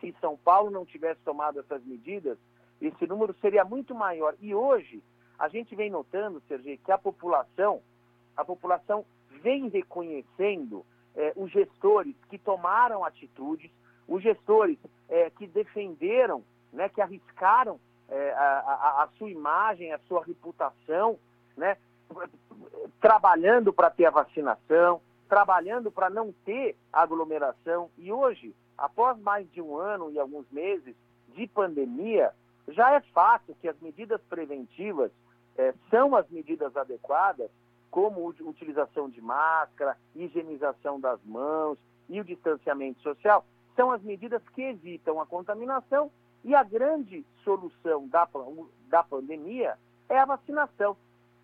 se 0.00 0.14
São 0.20 0.36
Paulo 0.36 0.70
não 0.70 0.84
tivesse 0.86 1.20
tomado 1.24 1.58
essas 1.58 1.84
medidas, 1.84 2.38
esse 2.80 3.06
número 3.06 3.34
seria 3.40 3.64
muito 3.64 3.94
maior. 3.94 4.34
E 4.40 4.54
hoje, 4.54 5.02
a 5.38 5.48
gente 5.48 5.74
vem 5.74 5.90
notando, 5.90 6.42
Sergei, 6.48 6.76
que 6.76 6.92
a 6.92 6.98
população, 6.98 7.80
a 8.36 8.44
população 8.44 9.04
vem 9.42 9.68
reconhecendo 9.68 10.84
é, 11.14 11.32
os 11.36 11.50
gestores 11.50 12.14
que 12.28 12.38
tomaram 12.38 13.04
atitudes, 13.04 13.70
os 14.06 14.22
gestores 14.22 14.78
é, 15.08 15.30
que 15.30 15.46
defenderam, 15.46 16.44
né, 16.72 16.88
que 16.88 17.00
arriscaram 17.00 17.80
é, 18.08 18.32
a, 18.32 18.58
a, 18.60 19.02
a, 19.04 19.08
sua 19.18 19.30
imagem, 19.30 19.92
a 19.92 19.98
sua 20.00 20.24
reputação, 20.24 21.18
né, 21.56 21.76
trabalhando 23.00 23.72
para 23.72 23.90
ter 23.90 24.06
a 24.06 24.10
vacinação, 24.10 25.00
trabalhando 25.28 25.90
para 25.90 26.08
não 26.08 26.32
ter 26.44 26.76
aglomeração. 26.92 27.90
E 27.98 28.10
hoje, 28.12 28.54
após 28.76 29.18
mais 29.20 29.50
de 29.52 29.60
um 29.60 29.76
ano 29.76 30.10
e 30.10 30.18
alguns 30.18 30.50
meses 30.50 30.94
de 31.34 31.46
pandemia, 31.46 32.32
já 32.68 32.92
é 32.92 33.00
fato 33.00 33.54
que 33.60 33.68
as 33.68 33.78
medidas 33.80 34.20
preventivas 34.28 35.10
é, 35.56 35.74
são 35.90 36.14
as 36.14 36.28
medidas 36.28 36.76
adequadas, 36.76 37.50
como 37.90 38.26
utilização 38.26 39.08
de 39.08 39.20
máscara, 39.20 39.96
higienização 40.14 41.00
das 41.00 41.18
mãos 41.24 41.78
e 42.08 42.20
o 42.20 42.24
distanciamento 42.24 43.00
social, 43.00 43.44
são 43.74 43.90
as 43.90 44.02
medidas 44.02 44.42
que 44.54 44.62
evitam 44.62 45.20
a 45.20 45.26
contaminação 45.26 46.10
e 46.44 46.54
a 46.54 46.62
grande 46.62 47.24
solução 47.44 48.06
da, 48.08 48.28
da 48.88 49.02
pandemia 49.02 49.78
é 50.08 50.18
a 50.18 50.24
vacinação. 50.24 50.96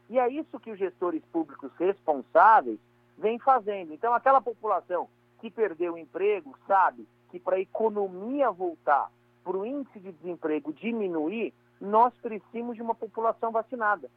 E 0.08 0.18
é 0.18 0.28
isso 0.28 0.60
que 0.60 0.70
os 0.70 0.78
gestores 0.78 1.24
públicos 1.26 1.70
responsáveis 1.78 2.78
vêm 3.16 3.38
fazendo. 3.38 3.92
Então, 3.92 4.12
aquela 4.12 4.40
população 4.40 5.08
que 5.40 5.50
perdeu 5.50 5.94
o 5.94 5.98
emprego 5.98 6.56
sabe 6.66 7.08
que 7.30 7.38
para 7.38 7.56
a 7.56 7.60
economia 7.60 8.50
voltar, 8.50 9.10
para 9.44 9.56
o 9.56 9.66
índice 9.66 10.00
de 10.00 10.12
desemprego 10.12 10.72
diminuir, 10.72 11.52
nós 11.80 12.12
precisamos 12.22 12.76
de 12.76 12.82
uma 12.82 12.94
população 12.94 13.52
vacinada. 13.52 14.10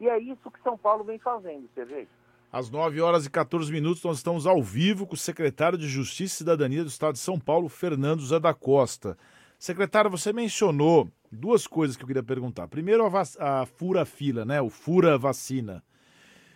E 0.00 0.08
é 0.08 0.18
isso 0.18 0.50
que 0.50 0.62
São 0.62 0.76
Paulo 0.76 1.04
vem 1.04 1.18
fazendo, 1.18 1.68
Sergei. 1.74 2.08
Às 2.50 2.70
9 2.70 3.00
horas 3.00 3.24
e 3.24 3.30
14 3.30 3.70
minutos, 3.72 4.02
nós 4.02 4.18
estamos 4.18 4.46
ao 4.46 4.62
vivo 4.62 5.06
com 5.06 5.14
o 5.14 5.18
secretário 5.18 5.78
de 5.78 5.86
Justiça 5.86 6.34
e 6.34 6.38
Cidadania 6.38 6.82
do 6.82 6.88
Estado 6.88 7.14
de 7.14 7.20
São 7.20 7.38
Paulo, 7.38 7.68
Fernando 7.68 8.24
Zé 8.24 8.40
da 8.40 8.52
Costa. 8.52 9.16
Secretário, 9.58 10.10
você 10.10 10.32
mencionou 10.32 11.08
duas 11.30 11.66
coisas 11.66 11.96
que 11.96 12.02
eu 12.02 12.06
queria 12.06 12.22
perguntar. 12.22 12.68
Primeiro, 12.68 13.06
a, 13.06 13.62
a 13.62 13.66
fura-fila, 13.66 14.44
né? 14.44 14.60
O 14.60 14.68
fura-vacina. 14.68 15.82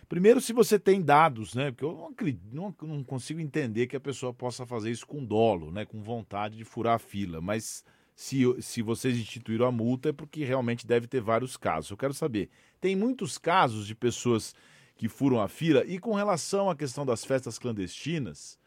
Primeiro, 0.09 0.39
se 0.39 0.53
você 0.53 0.77
tem 0.77 1.01
dados, 1.01 1.55
né? 1.55 1.71
Porque 1.71 1.83
eu 1.83 1.93
não, 1.93 2.07
acredito, 2.07 2.43
não, 2.51 2.75
não, 2.81 3.03
consigo 3.03 3.39
entender 3.39 3.87
que 3.87 3.95
a 3.95 3.99
pessoa 3.99 4.33
possa 4.33 4.65
fazer 4.65 4.91
isso 4.91 5.07
com 5.07 5.23
dolo, 5.23 5.71
né? 5.71 5.85
Com 5.85 6.01
vontade 6.01 6.57
de 6.57 6.63
furar 6.63 6.95
a 6.95 6.99
fila. 6.99 7.41
Mas 7.41 7.83
se, 8.17 8.43
se 8.63 8.81
vocês 8.81 9.15
instituíram 9.15 9.67
a 9.67 9.71
multa 9.71 10.09
é 10.09 10.11
porque 10.11 10.43
realmente 10.43 10.87
deve 10.87 11.05
ter 11.05 11.21
vários 11.21 11.55
casos. 11.55 11.91
Eu 11.91 11.97
quero 11.97 12.15
saber, 12.15 12.49
tem 12.81 12.95
muitos 12.95 13.37
casos 13.37 13.85
de 13.85 13.93
pessoas 13.93 14.55
que 14.95 15.07
furam 15.07 15.39
a 15.39 15.47
fila 15.47 15.85
e 15.85 15.99
com 15.99 16.15
relação 16.15 16.67
à 16.67 16.75
questão 16.75 17.05
das 17.05 17.23
festas 17.23 17.59
clandestinas, 17.59 18.59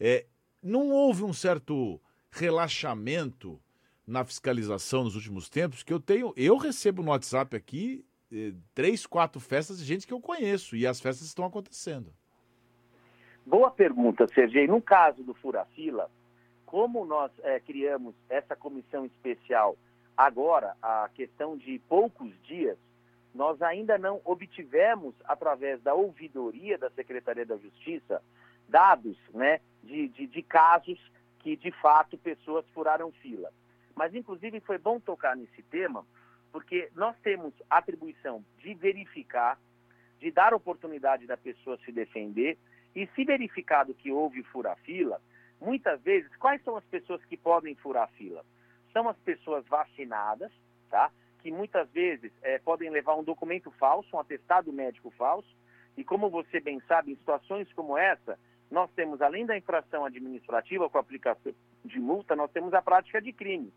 é, 0.00 0.26
não 0.60 0.90
houve 0.90 1.22
um 1.22 1.32
certo 1.32 2.00
relaxamento 2.28 3.60
na 4.04 4.24
fiscalização 4.24 5.04
nos 5.04 5.14
últimos 5.14 5.48
tempos, 5.48 5.84
que 5.84 5.92
eu 5.92 6.00
tenho, 6.00 6.34
eu 6.36 6.56
recebo 6.56 7.00
no 7.00 7.10
WhatsApp 7.10 7.54
aqui 7.54 8.04
eh, 8.32 8.52
três, 8.74 9.06
quatro 9.06 9.40
festas 9.40 9.78
de 9.78 9.84
gente 9.84 10.08
que 10.08 10.12
eu 10.12 10.20
conheço 10.20 10.74
e 10.74 10.84
as 10.84 11.00
festas 11.00 11.28
estão 11.28 11.44
acontecendo. 11.44 12.12
Boa 13.46 13.70
pergunta, 13.70 14.26
Sergei. 14.34 14.66
No 14.66 14.82
caso 14.82 15.22
do 15.22 15.34
Furafila, 15.34 16.10
como 16.68 17.06
nós 17.06 17.32
é, 17.42 17.58
criamos 17.60 18.14
essa 18.28 18.54
comissão 18.54 19.06
especial 19.06 19.74
agora, 20.14 20.76
a 20.82 21.08
questão 21.14 21.56
de 21.56 21.78
poucos 21.88 22.30
dias, 22.42 22.76
nós 23.34 23.62
ainda 23.62 23.96
não 23.96 24.20
obtivemos, 24.22 25.14
através 25.24 25.80
da 25.82 25.94
ouvidoria 25.94 26.76
da 26.76 26.90
Secretaria 26.90 27.46
da 27.46 27.56
Justiça, 27.56 28.22
dados 28.68 29.16
né, 29.32 29.60
de, 29.82 30.08
de, 30.08 30.26
de 30.26 30.42
casos 30.42 31.00
que, 31.38 31.56
de 31.56 31.70
fato, 31.70 32.18
pessoas 32.18 32.66
furaram 32.74 33.10
fila. 33.12 33.50
Mas, 33.96 34.14
inclusive, 34.14 34.60
foi 34.60 34.76
bom 34.76 35.00
tocar 35.00 35.34
nesse 35.34 35.62
tema, 35.62 36.04
porque 36.52 36.90
nós 36.94 37.16
temos 37.22 37.54
atribuição 37.70 38.44
de 38.58 38.74
verificar, 38.74 39.58
de 40.20 40.30
dar 40.30 40.52
oportunidade 40.52 41.26
da 41.26 41.36
pessoa 41.38 41.78
se 41.78 41.90
defender, 41.92 42.58
e 42.94 43.06
se 43.14 43.24
verificado 43.24 43.94
que 43.94 44.12
houve 44.12 44.42
fura-fila, 44.42 45.18
muitas 45.60 46.00
vezes, 46.02 46.34
quais 46.36 46.62
são 46.62 46.76
as 46.76 46.84
pessoas 46.84 47.24
que 47.24 47.36
podem 47.36 47.74
furar 47.76 48.04
a 48.04 48.12
fila? 48.16 48.44
São 48.92 49.08
as 49.08 49.16
pessoas 49.18 49.66
vacinadas, 49.66 50.52
tá? 50.88 51.10
que 51.40 51.50
muitas 51.50 51.88
vezes 51.90 52.32
é, 52.42 52.58
podem 52.58 52.90
levar 52.90 53.14
um 53.14 53.24
documento 53.24 53.70
falso, 53.72 54.08
um 54.16 54.20
atestado 54.20 54.72
médico 54.72 55.10
falso, 55.12 55.48
e 55.96 56.04
como 56.04 56.30
você 56.30 56.60
bem 56.60 56.80
sabe, 56.86 57.12
em 57.12 57.16
situações 57.16 57.72
como 57.72 57.96
essa, 57.96 58.38
nós 58.70 58.90
temos, 58.92 59.22
além 59.22 59.46
da 59.46 59.56
infração 59.56 60.04
administrativa 60.04 60.88
com 60.88 60.98
aplicação 60.98 61.52
de 61.84 61.98
multa, 61.98 62.36
nós 62.36 62.50
temos 62.50 62.74
a 62.74 62.82
prática 62.82 63.20
de 63.20 63.32
crime 63.32 63.72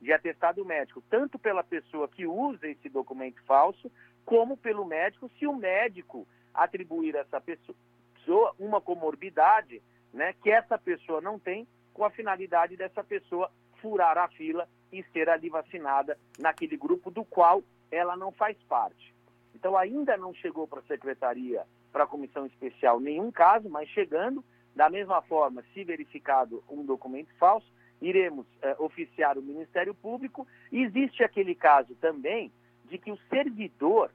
de 0.00 0.12
atestado 0.12 0.64
médico, 0.64 1.02
tanto 1.08 1.38
pela 1.38 1.64
pessoa 1.64 2.06
que 2.06 2.26
usa 2.26 2.68
esse 2.68 2.88
documento 2.88 3.42
falso, 3.44 3.90
como 4.24 4.56
pelo 4.56 4.84
médico, 4.84 5.30
se 5.38 5.46
o 5.46 5.56
médico 5.56 6.26
atribuir 6.52 7.16
a 7.16 7.20
essa 7.20 7.40
pessoa 7.40 8.54
uma 8.58 8.80
comorbidade 8.80 9.80
né, 10.16 10.34
que 10.42 10.50
essa 10.50 10.78
pessoa 10.78 11.20
não 11.20 11.38
tem, 11.38 11.68
com 11.92 12.04
a 12.04 12.10
finalidade 12.10 12.76
dessa 12.76 13.04
pessoa 13.04 13.50
furar 13.80 14.16
a 14.16 14.28
fila 14.28 14.66
e 14.90 15.02
ser 15.12 15.28
ali 15.28 15.50
vacinada 15.50 16.18
naquele 16.38 16.76
grupo 16.76 17.10
do 17.10 17.22
qual 17.22 17.62
ela 17.90 18.16
não 18.16 18.32
faz 18.32 18.56
parte. 18.64 19.14
Então, 19.54 19.76
ainda 19.76 20.16
não 20.16 20.34
chegou 20.34 20.66
para 20.66 20.80
a 20.80 20.84
secretaria, 20.84 21.64
para 21.92 22.04
a 22.04 22.06
comissão 22.06 22.46
especial, 22.46 22.98
nenhum 22.98 23.30
caso, 23.30 23.68
mas 23.68 23.88
chegando, 23.90 24.42
da 24.74 24.88
mesma 24.88 25.20
forma, 25.22 25.62
se 25.72 25.84
verificado 25.84 26.64
um 26.68 26.84
documento 26.84 27.32
falso, 27.38 27.70
iremos 28.00 28.46
eh, 28.62 28.76
oficiar 28.78 29.38
o 29.38 29.42
Ministério 29.42 29.94
Público. 29.94 30.46
Existe 30.72 31.22
aquele 31.22 31.54
caso 31.54 31.94
também 31.96 32.50
de 32.84 32.98
que 32.98 33.10
o 33.10 33.18
servidor, 33.28 34.10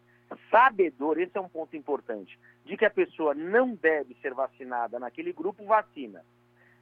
sabedor, 0.49 1.19
esse 1.19 1.37
é 1.37 1.41
um 1.41 1.49
ponto 1.49 1.75
importante, 1.75 2.39
de 2.65 2.77
que 2.77 2.85
a 2.85 2.89
pessoa 2.89 3.33
não 3.33 3.73
deve 3.75 4.15
ser 4.21 4.33
vacinada 4.33 4.99
naquele 4.99 5.33
grupo, 5.33 5.65
vacina. 5.65 6.23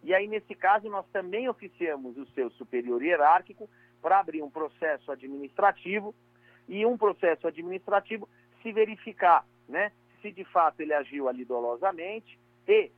E 0.04 0.14
aí, 0.14 0.28
nesse 0.28 0.56
caso, 0.56 0.90
nós 0.90 1.06
também 1.12 1.50
oficiamos 1.50 2.18
o 2.18 2.26
seu 2.28 2.50
superior 2.52 3.02
hierárquico 3.04 3.70
para 4.02 4.20
abrir 4.20 4.42
um 4.42 4.50
processo 4.50 5.12
administrativo 5.12 6.16
e 6.68 6.86
um 6.86 6.98
processo 6.98 7.48
administrativo 7.48 8.28
se 8.62 8.72
verificar 8.72 9.46
né, 9.68 9.92
se 10.22 10.32
de 10.32 10.44
fato 10.46 10.82
ele 10.82 10.94
agiu 10.94 11.30
ali 11.30 11.46
dolosamente 11.46 12.38
e 12.68 12.92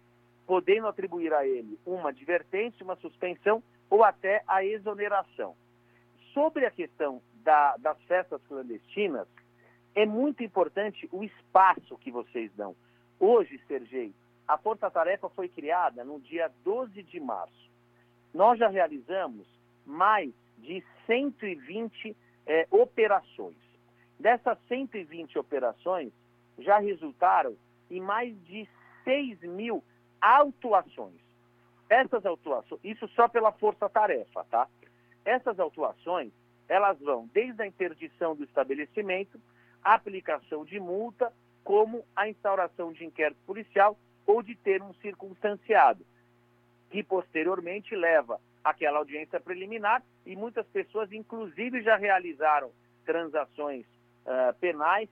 podendo 0.45 0.87
atribuir 0.87 1.33
a 1.33 1.45
ele 1.45 1.79
uma 1.85 2.09
advertência, 2.09 2.83
uma 2.83 2.95
suspensão 2.95 3.63
ou 3.89 4.03
até 4.03 4.43
a 4.47 4.63
exoneração. 4.63 5.55
Sobre 6.33 6.65
a 6.65 6.71
questão 6.71 7.21
da, 7.43 7.75
das 7.77 8.01
festas 8.03 8.41
clandestinas, 8.47 9.27
é 9.95 10.05
muito 10.05 10.43
importante 10.43 11.07
o 11.11 11.23
espaço 11.23 11.97
que 11.97 12.11
vocês 12.11 12.51
dão. 12.55 12.75
Hoje, 13.19 13.59
Sergei, 13.67 14.13
a 14.47 14.57
Força 14.57 14.89
Tarefa 14.89 15.29
foi 15.29 15.47
criada 15.47 16.03
no 16.03 16.19
dia 16.19 16.51
12 16.63 17.03
de 17.03 17.19
março. 17.19 17.69
Nós 18.33 18.57
já 18.57 18.67
realizamos 18.67 19.47
mais 19.85 20.33
de 20.57 20.83
120 21.05 22.15
é, 22.45 22.67
operações. 22.69 23.57
Dessas 24.19 24.57
120 24.67 25.37
operações, 25.39 26.11
já 26.57 26.79
resultaram 26.79 27.55
em 27.89 27.99
mais 27.99 28.33
de 28.45 28.67
6 29.03 29.41
mil 29.41 29.83
autuações. 30.19 31.19
Essas 31.89 32.25
autuações, 32.25 32.79
isso 32.83 33.07
só 33.09 33.27
pela 33.27 33.51
força-tarefa, 33.51 34.45
tá? 34.45 34.67
Essas 35.25 35.59
autuações, 35.59 36.31
elas 36.69 36.97
vão 36.99 37.29
desde 37.33 37.61
a 37.61 37.67
interdição 37.67 38.35
do 38.35 38.43
estabelecimento, 38.43 39.39
aplicação 39.83 40.65
de 40.65 40.79
multa, 40.79 41.31
como 41.63 42.05
a 42.15 42.27
instauração 42.27 42.91
de 42.91 43.05
inquérito 43.05 43.39
policial 43.45 43.97
ou 44.25 44.41
de 44.41 44.55
termo 44.55 44.93
circunstanciado, 45.01 46.05
que 46.89 47.03
posteriormente 47.03 47.95
leva 47.95 48.39
àquela 48.63 48.99
audiência 48.99 49.39
preliminar 49.39 50.03
e 50.25 50.35
muitas 50.35 50.65
pessoas, 50.67 51.11
inclusive, 51.11 51.81
já 51.81 51.95
realizaram 51.95 52.71
transações 53.05 53.85
uh, 54.25 54.53
penais, 54.59 55.09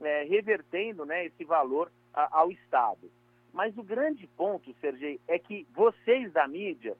uh, 0.00 0.28
revertendo 0.28 1.04
né, 1.04 1.26
esse 1.26 1.44
valor 1.44 1.90
ao 2.12 2.50
Estado. 2.50 3.10
Mas 3.52 3.76
o 3.76 3.82
grande 3.82 4.26
ponto, 4.26 4.74
Sergei, 4.80 5.20
é 5.28 5.38
que 5.38 5.66
vocês 5.74 6.32
da 6.32 6.48
mídia 6.48 6.96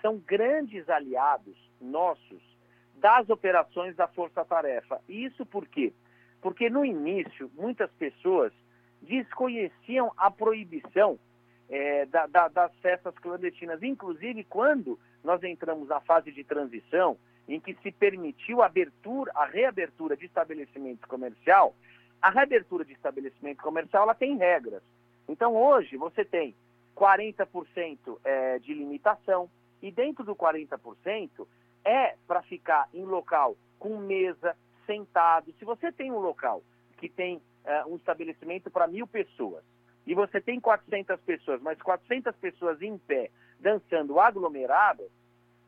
são 0.00 0.18
grandes 0.18 0.88
aliados 0.88 1.56
nossos 1.80 2.42
das 2.94 3.28
operações 3.28 3.96
da 3.96 4.06
Força 4.06 4.44
Tarefa. 4.44 5.00
Isso 5.08 5.44
por 5.44 5.66
quê? 5.66 5.92
Porque 6.42 6.68
no 6.68 6.84
início, 6.84 7.50
muitas 7.54 7.90
pessoas 7.92 8.52
desconheciam 9.00 10.12
a 10.16 10.30
proibição 10.30 11.18
é, 11.70 12.04
da, 12.06 12.26
da, 12.26 12.48
das 12.48 12.74
festas 12.82 13.14
clandestinas. 13.18 13.82
Inclusive, 13.82 14.44
quando 14.44 14.98
nós 15.24 15.42
entramos 15.42 15.88
na 15.88 16.00
fase 16.00 16.30
de 16.30 16.44
transição, 16.44 17.16
em 17.48 17.58
que 17.58 17.74
se 17.82 17.90
permitiu 17.90 18.60
a 18.62 18.66
abertura, 18.66 19.32
a 19.34 19.46
reabertura 19.46 20.16
de 20.16 20.26
estabelecimento 20.26 21.08
comercial, 21.08 21.74
a 22.20 22.30
reabertura 22.30 22.84
de 22.84 22.92
estabelecimento 22.92 23.62
comercial 23.62 24.02
ela 24.02 24.14
tem 24.14 24.36
regras. 24.36 24.82
Então, 25.28 25.56
hoje, 25.56 25.96
você 25.96 26.24
tem 26.24 26.54
40% 26.96 28.18
é, 28.24 28.58
de 28.58 28.74
limitação, 28.74 29.48
e 29.80 29.90
dentro 29.90 30.24
do 30.24 30.36
40% 30.36 31.46
é 31.84 32.14
para 32.26 32.42
ficar 32.42 32.88
em 32.94 33.04
local 33.04 33.56
com 33.78 33.98
mesa, 33.98 34.56
sentado. 34.86 35.52
Se 35.58 35.64
você 35.64 35.90
tem 35.92 36.10
um 36.10 36.18
local 36.18 36.62
que 36.98 37.08
tem 37.08 37.40
é, 37.64 37.84
um 37.84 37.96
estabelecimento 37.96 38.70
para 38.70 38.86
mil 38.86 39.06
pessoas, 39.06 39.64
e 40.06 40.14
você 40.14 40.40
tem 40.40 40.60
400 40.60 41.20
pessoas, 41.20 41.60
mas 41.62 41.80
400 41.80 42.34
pessoas 42.36 42.82
em 42.82 42.98
pé, 42.98 43.30
dançando 43.60 44.18
aglomeradas, 44.18 45.08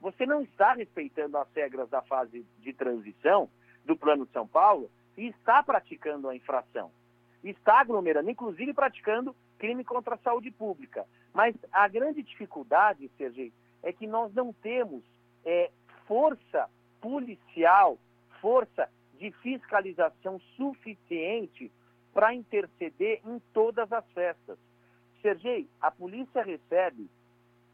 você 0.01 0.27
não 0.27 0.43
está 0.43 0.75
respeitando 0.75 1.39
as 1.39 1.49
regras 1.55 1.89
da 1.89 2.03
fase 2.03 2.45
de 2.59 2.73
transição 2.73 3.49
do 3.85 3.97
Plano 3.97 4.27
de 4.27 4.33
São 4.33 4.47
Paulo 4.47 4.91
e 5.17 5.29
está 5.29 5.63
praticando 5.63 6.29
a 6.29 6.37
infração. 6.37 6.91
Está 7.43 7.81
aglomerando, 7.81 8.29
inclusive 8.29 8.75
praticando 8.75 9.35
crime 9.59 9.85
contra 9.85 10.17
a 10.17 10.19
saúde 10.19 10.51
pública. 10.51 11.07
Mas 11.33 11.55
a 11.73 11.87
grande 11.89 12.23
dificuldade, 12.23 13.11
Sergei, 13.17 13.53
é 13.83 13.93
que 13.93 14.07
nós 14.07 14.35
não 14.35 14.53
temos 14.53 15.03
é, 15.45 15.71
força 16.07 16.69
policial, 17.01 17.99
força 18.41 18.89
de 19.19 19.31
fiscalização 19.43 20.41
suficiente 20.57 21.71
para 22.13 22.35
interceder 22.35 23.21
em 23.25 23.41
todas 23.53 23.93
as 23.93 24.05
festas. 24.13 24.59
Sergei, 25.21 25.69
a 25.81 25.91
polícia 25.91 26.43
recebe 26.43 27.09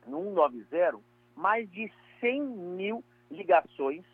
no 0.07 0.23
190 0.35 0.99
mais 1.37 1.71
de 1.71 1.91
100 2.21 2.41
mil 2.43 3.05
ligações 3.31 4.05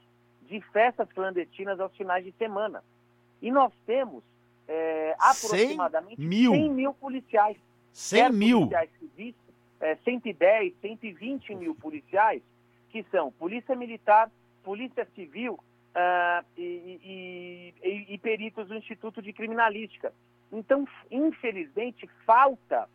de 0.42 0.60
festas 0.72 1.10
clandestinas 1.12 1.78
aos 1.80 1.94
finais 1.96 2.24
de 2.24 2.32
semana. 2.32 2.82
E 3.42 3.50
nós 3.50 3.72
temos 3.84 4.22
é, 4.68 5.14
aproximadamente 5.18 6.16
100 6.16 6.26
mil, 6.26 6.52
100 6.52 6.70
mil 6.70 6.94
policiais. 6.94 7.56
100 7.92 8.32
mil? 8.32 8.58
Policiais 8.60 8.90
civis, 8.98 9.34
é, 9.80 9.96
110, 9.96 10.74
120 10.80 11.54
mil 11.54 11.74
policiais, 11.74 12.42
que 12.90 13.04
são 13.10 13.32
Polícia 13.32 13.74
Militar, 13.74 14.30
Polícia 14.62 15.06
Civil 15.14 15.58
uh, 15.96 16.44
e, 16.56 17.72
e, 17.82 18.14
e, 18.14 18.18
peritos 18.18 18.68
do 18.68 18.74
Instituto 18.74 19.22
de 19.22 19.32
Criminalística. 19.32 20.12
Então, 20.52 20.86
infelizmente, 21.10 22.08
falta 22.24 22.88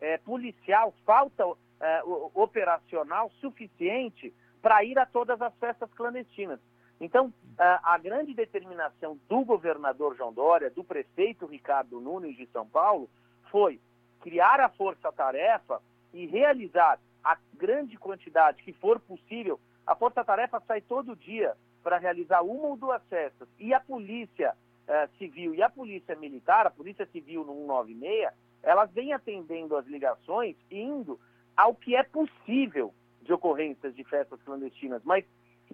é, 0.00 0.18
policial, 0.18 0.94
falta 1.04 1.44
é, 1.80 2.02
operacional 2.34 3.30
suficiente 3.40 4.32
para 4.60 4.84
ir 4.84 4.98
a 4.98 5.06
todas 5.06 5.40
as 5.40 5.52
festas 5.56 5.92
clandestinas. 5.94 6.60
Então, 7.00 7.32
a, 7.58 7.94
a 7.94 7.98
grande 7.98 8.34
determinação 8.34 9.18
do 9.28 9.44
governador 9.44 10.16
João 10.16 10.32
Dória, 10.32 10.70
do 10.70 10.84
prefeito 10.84 11.46
Ricardo 11.46 12.00
Nunes 12.00 12.36
de 12.36 12.46
São 12.46 12.68
Paulo, 12.68 13.10
foi 13.50 13.80
criar 14.20 14.60
a 14.60 14.68
força-tarefa 14.68 15.82
e 16.14 16.26
realizar 16.26 17.00
a 17.24 17.36
grande 17.54 17.96
quantidade 17.96 18.62
que 18.62 18.72
for 18.74 19.00
possível. 19.00 19.58
A 19.84 19.96
força-tarefa 19.96 20.62
sai 20.66 20.80
todo 20.80 21.16
dia 21.16 21.56
para 21.82 21.98
realizar 21.98 22.42
uma 22.42 22.68
ou 22.68 22.76
duas 22.76 23.02
festas. 23.08 23.48
E 23.58 23.74
a 23.74 23.80
polícia 23.80 24.54
eh, 24.86 25.08
civil 25.18 25.54
e 25.54 25.62
a 25.62 25.70
polícia 25.70 26.14
militar, 26.16 26.66
a 26.66 26.70
polícia 26.70 27.06
civil 27.06 27.44
no 27.44 27.54
196, 27.54 28.32
elas 28.62 28.90
vêm 28.92 29.12
atendendo 29.12 29.76
as 29.76 29.86
ligações, 29.86 30.56
indo 30.70 31.18
ao 31.56 31.74
que 31.74 31.96
é 31.96 32.02
possível 32.02 32.94
de 33.22 33.32
ocorrências 33.32 33.94
de 33.94 34.04
festas 34.04 34.40
clandestinas. 34.42 35.02
Mas 35.04 35.24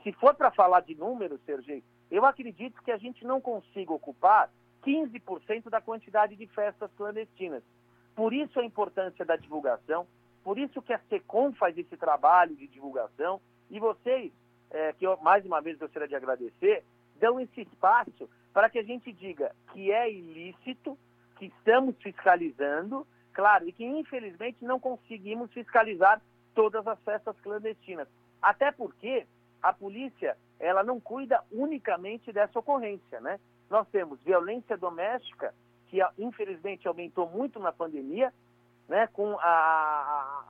se 0.03 0.13
for 0.13 0.35
para 0.35 0.51
falar 0.51 0.81
de 0.81 0.95
números, 0.95 1.41
Sergei, 1.45 1.83
eu 2.11 2.25
acredito 2.25 2.83
que 2.83 2.91
a 2.91 2.97
gente 2.97 3.25
não 3.25 3.41
consiga 3.41 3.93
ocupar 3.93 4.51
15% 4.85 5.69
da 5.69 5.81
quantidade 5.81 6.37
de 6.37 6.47
festas 6.47 6.91
clandestinas. 6.97 7.63
Por 8.15 8.33
isso 8.33 8.59
a 8.59 8.65
importância 8.65 9.25
da 9.25 9.37
divulgação, 9.37 10.07
por 10.43 10.59
isso 10.59 10.81
que 10.81 10.93
a 10.93 11.01
SECOM 11.09 11.53
faz 11.53 11.77
esse 11.77 11.97
trabalho 11.97 12.57
de 12.57 12.67
divulgação, 12.67 13.41
e 13.71 13.79
vocês, 13.79 14.33
é, 14.71 14.93
que 14.93 15.07
eu 15.07 15.17
mais 15.19 15.45
uma 15.45 15.61
vez 15.61 15.79
gostaria 15.79 16.09
de 16.09 16.17
agradecer, 16.17 16.85
dão 17.17 17.41
esse 17.41 17.63
espaço 17.63 18.29
para 18.53 18.69
que 18.69 18.79
a 18.79 18.83
gente 18.83 19.13
diga 19.13 19.55
que 19.73 19.93
é 19.93 20.11
ilícito, 20.11 20.99
que 21.37 21.47
estamos 21.47 21.97
fiscalizando, 22.03 23.07
claro, 23.33 23.69
e 23.69 23.73
que 23.73 23.85
infelizmente 23.85 24.65
não 24.65 24.81
conseguimos 24.81 25.53
fiscalizar 25.53 26.21
todas 26.55 26.87
as 26.87 26.99
festas 27.01 27.39
clandestinas. 27.41 28.09
Até 28.43 28.73
porque 28.73 29.27
a 29.63 29.73
polícia, 29.73 30.37
ela 30.59 30.83
não 30.83 31.01
cuida 31.01 31.43
unicamente 31.53 32.33
dessa 32.33 32.59
ocorrência, 32.59 33.21
né? 33.21 33.39
Nós 33.71 33.87
temos 33.89 34.21
violência 34.23 34.77
doméstica, 34.77 35.55
que 35.89 35.99
infelizmente 36.19 36.87
aumentou 36.87 37.29
muito 37.29 37.59
na 37.61 37.73
pandemia, 37.73 38.33
né? 38.89 39.07
Com 39.09 39.39
a, 39.39 39.45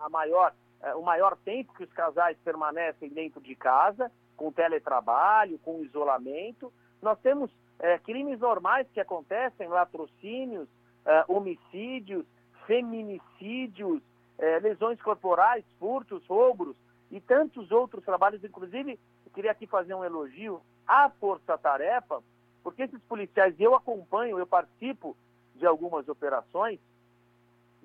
a, 0.00 0.06
a 0.06 0.08
maior, 0.08 0.54
eh, 0.82 0.94
o 0.94 1.02
maior 1.02 1.36
tempo 1.36 1.74
que 1.74 1.84
os 1.84 1.92
casais 1.92 2.36
permanecem 2.44 3.08
dentro 3.08 3.40
de 3.40 3.54
casa, 3.54 4.10
com 4.36 4.52
teletrabalho, 4.52 5.58
com 5.58 5.82
isolamento. 5.82 6.72
Nós 7.02 7.18
temos 7.20 7.50
é, 7.78 7.98
crimes 7.98 8.40
normais 8.40 8.86
que 8.92 9.00
acontecem, 9.00 9.68
latrocínios, 9.68 10.68
é, 11.04 11.24
homicídios, 11.28 12.24
feminicídios, 12.66 14.02
é, 14.38 14.58
lesões 14.60 15.00
corporais, 15.00 15.64
furtos, 15.78 16.24
roubos 16.26 16.76
e 17.10 17.20
tantos 17.20 17.70
outros 17.70 18.04
trabalhos. 18.04 18.42
Inclusive, 18.44 18.98
eu 19.26 19.32
queria 19.32 19.52
aqui 19.52 19.66
fazer 19.66 19.94
um 19.94 20.04
elogio 20.04 20.60
à 20.86 21.08
Força 21.08 21.56
Tarefa, 21.58 22.22
porque 22.62 22.82
esses 22.82 23.00
policiais, 23.02 23.54
eu 23.58 23.74
acompanho, 23.74 24.38
eu 24.38 24.46
participo 24.46 25.16
de 25.54 25.66
algumas 25.66 26.08
operações, 26.08 26.78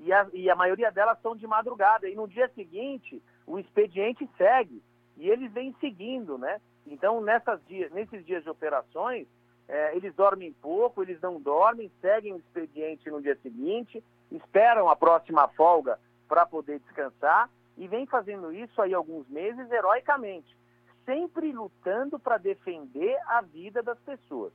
e 0.04 0.12
a, 0.12 0.28
e 0.34 0.50
a 0.50 0.56
maioria 0.56 0.92
delas 0.92 1.18
são 1.22 1.36
de 1.36 1.48
madrugada, 1.48 2.08
e 2.10 2.16
no 2.16 2.28
dia 2.28 2.50
seguinte 2.54 3.22
o 3.48 3.58
expediente 3.58 4.30
segue, 4.38 4.84
e 5.18 5.30
eles 5.30 5.52
vêm 5.52 5.74
seguindo, 5.80 6.38
né? 6.38 6.60
Então, 6.86 7.22
nessas 7.22 7.64
dias, 7.66 7.92
nesses 7.92 8.26
dias 8.26 8.44
de 8.44 8.50
operações, 8.50 9.28
é, 9.68 9.96
eles 9.96 10.14
dormem 10.14 10.52
pouco, 10.54 11.02
eles 11.02 11.22
não 11.22 11.40
dormem, 11.40 11.90
seguem 12.02 12.34
o 12.34 12.38
expediente 12.38 13.10
no 13.10 13.22
dia 13.22 13.38
seguinte, 13.42 14.04
esperam 14.30 14.90
a 14.90 14.96
próxima 14.96 15.48
folga 15.50 15.98
para 16.28 16.46
poder 16.46 16.80
descansar 16.80 17.50
e 17.78 17.88
vem 17.88 18.06
fazendo 18.06 18.52
isso 18.52 18.82
aí 18.82 18.94
alguns 18.94 19.28
meses 19.30 19.72
heroicamente, 19.72 20.58
sempre 21.06 21.54
lutando 21.54 22.20
para 22.20 22.38
defender 22.38 23.18
a 23.28 23.42
vida 23.42 23.82
das 23.82 24.00
pessoas. 24.00 24.52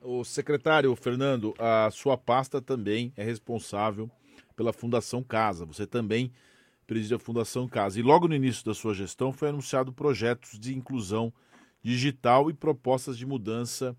O 0.00 0.24
secretário 0.24 0.94
Fernando, 0.96 1.54
a 1.58 1.88
sua 1.92 2.18
pasta 2.18 2.60
também 2.60 3.12
é 3.16 3.22
responsável 3.22 4.10
pela 4.52 4.72
Fundação 4.72 5.22
Casa. 5.22 5.64
Você 5.64 5.86
também 5.86 6.32
preside 6.86 7.14
a 7.14 7.18
Fundação 7.18 7.68
Casa. 7.68 7.98
E 7.98 8.02
logo 8.02 8.28
no 8.28 8.34
início 8.34 8.64
da 8.64 8.74
sua 8.74 8.94
gestão 8.94 9.32
foi 9.32 9.48
anunciado 9.48 9.92
projetos 9.92 10.58
de 10.58 10.76
inclusão 10.76 11.32
digital 11.82 12.50
e 12.50 12.54
propostas 12.54 13.16
de 13.16 13.26
mudança 13.26 13.96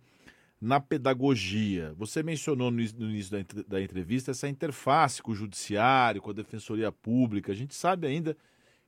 na 0.64 0.80
pedagogia. 0.80 1.94
Você 1.98 2.24
mencionou 2.24 2.72
no 2.72 2.80
início 2.80 3.46
da 3.68 3.82
entrevista 3.82 4.32
essa 4.32 4.48
interface 4.48 5.22
com 5.22 5.32
o 5.32 5.36
judiciário, 5.36 6.22
com 6.22 6.30
a 6.30 6.34
defensoria 6.34 6.92
pública. 6.92 7.52
A 7.52 7.56
gente 7.56 7.76
sabe 7.76 8.08
ainda 8.08 8.38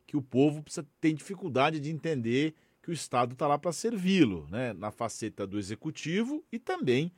que 0.07 0.15
o 0.15 0.21
povo 0.21 0.63
precisa, 0.63 0.87
tem 1.01 1.13
dificuldade 1.13 1.79
de 1.79 1.89
entender 1.89 2.53
que 2.81 2.91
o 2.91 2.93
Estado 2.93 3.33
está 3.33 3.47
lá 3.47 3.57
para 3.57 3.73
servi-lo, 3.73 4.47
né? 4.49 4.71
na 4.73 4.91
faceta 4.91 5.45
do 5.45 5.57
executivo 5.59 6.41
e 6.51 6.59
também 6.59 7.11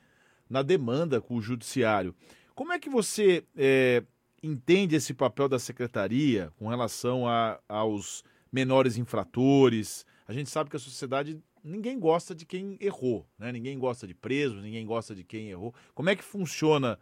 na 0.50 0.64
demanda 0.64 1.22
com 1.22 1.36
o 1.36 1.42
judiciário. 1.42 2.16
Como 2.56 2.74
é 2.74 2.80
que 2.80 2.90
você 2.90 3.44
é, 3.56 4.04
entende 4.42 4.96
esse 4.96 5.14
papel 5.14 5.50
da 5.50 5.60
secretaria 5.60 6.52
com 6.58 6.68
relação 6.68 7.28
a, 7.28 7.60
aos 7.68 8.24
menores 8.52 8.98
infratores? 8.98 10.06
A 10.28 10.34
gente 10.34 10.50
sabe 10.50 10.70
que 10.70 10.76
a 10.76 10.80
sociedade 10.80 11.42
ninguém 11.64 12.00
gosta 12.00 12.34
de 12.34 12.46
quem 12.46 12.78
errou, 12.80 13.26
né? 13.38 13.52
Ninguém 13.52 13.78
gosta 13.78 14.08
de 14.08 14.14
preso, 14.14 14.62
ninguém 14.62 14.86
gosta 14.86 15.14
de 15.14 15.24
quem 15.24 15.50
errou. 15.50 15.74
Como 15.94 16.10
é 16.10 16.16
que 16.16 16.24
funciona 16.24 16.98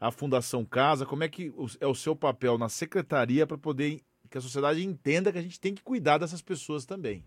a 0.00 0.10
Fundação 0.10 0.64
Casa? 0.64 1.06
Como 1.06 1.22
é 1.22 1.28
que 1.28 1.52
é 1.80 1.86
o 1.86 1.94
seu 1.94 2.16
papel 2.16 2.58
na 2.58 2.68
secretaria 2.68 3.46
para 3.46 3.58
poder 3.58 4.00
que 4.30 4.38
a 4.38 4.40
sociedade 4.40 4.84
entenda 4.84 5.32
que 5.32 5.38
a 5.38 5.42
gente 5.42 5.60
tem 5.60 5.74
que 5.74 5.82
cuidar 5.82 6.18
dessas 6.18 6.40
pessoas 6.40 6.84
também? 6.84 7.24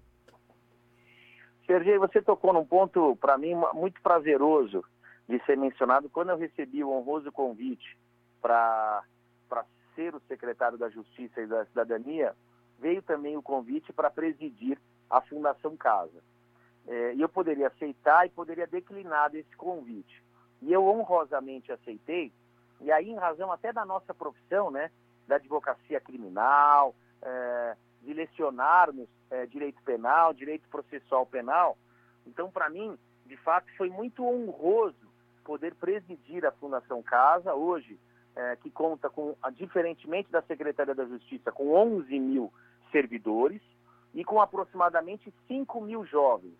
Sergei, 1.65 1.97
você 1.97 2.21
tocou 2.21 2.53
num 2.53 2.65
ponto 2.65 3.15
para 3.17 3.37
mim 3.37 3.53
muito 3.73 4.01
prazeroso 4.01 4.83
de 5.27 5.43
ser 5.45 5.57
mencionado 5.57 6.09
quando 6.09 6.29
eu 6.29 6.37
recebi 6.37 6.83
o 6.83 6.91
honroso 6.91 7.31
convite 7.31 7.97
para 8.41 9.03
para 9.53 9.65
ser 9.93 10.15
o 10.15 10.21
secretário 10.21 10.79
da 10.79 10.89
Justiça 10.89 11.39
e 11.39 11.45
da 11.45 11.63
Cidadania, 11.65 12.35
veio 12.79 13.03
também 13.03 13.37
o 13.37 13.43
convite 13.43 13.93
para 13.93 14.09
presidir 14.09 14.81
a 15.07 15.21
Fundação 15.21 15.77
Casa. 15.77 16.23
É, 16.87 17.13
e 17.13 17.21
eu 17.21 17.29
poderia 17.29 17.67
aceitar 17.67 18.25
e 18.25 18.31
poderia 18.31 18.65
declinar 18.65 19.29
desse 19.29 19.55
convite. 19.55 20.23
E 20.59 20.73
eu 20.73 20.83
honrosamente 20.87 21.71
aceitei, 21.71 22.33
e 22.81 22.91
aí 22.91 23.11
em 23.11 23.15
razão 23.15 23.51
até 23.51 23.71
da 23.71 23.85
nossa 23.85 24.11
profissão, 24.11 24.71
né, 24.71 24.89
da 25.27 25.35
advocacia 25.35 26.01
criminal, 26.01 26.95
é, 27.21 27.77
de 28.01 28.11
lecionarmos 28.11 29.07
é, 29.29 29.45
direito 29.45 29.81
penal, 29.83 30.33
direito 30.33 30.67
processual 30.67 31.27
penal. 31.27 31.77
Então, 32.25 32.49
para 32.49 32.71
mim, 32.71 32.97
de 33.27 33.37
fato, 33.37 33.67
foi 33.77 33.89
muito 33.89 34.25
honroso 34.25 35.13
poder 35.43 35.75
presidir 35.75 36.43
a 36.43 36.51
Fundação 36.53 37.03
Casa, 37.03 37.53
hoje, 37.53 37.99
é, 38.35 38.55
que 38.57 38.69
conta 38.69 39.09
com, 39.09 39.35
diferentemente 39.53 40.31
da 40.31 40.41
Secretaria 40.41 40.95
da 40.95 41.05
Justiça, 41.05 41.51
com 41.51 41.73
11 41.73 42.19
mil 42.19 42.51
servidores 42.91 43.61
e 44.13 44.23
com 44.23 44.41
aproximadamente 44.41 45.33
5 45.47 45.81
mil 45.81 46.05
jovens. 46.05 46.55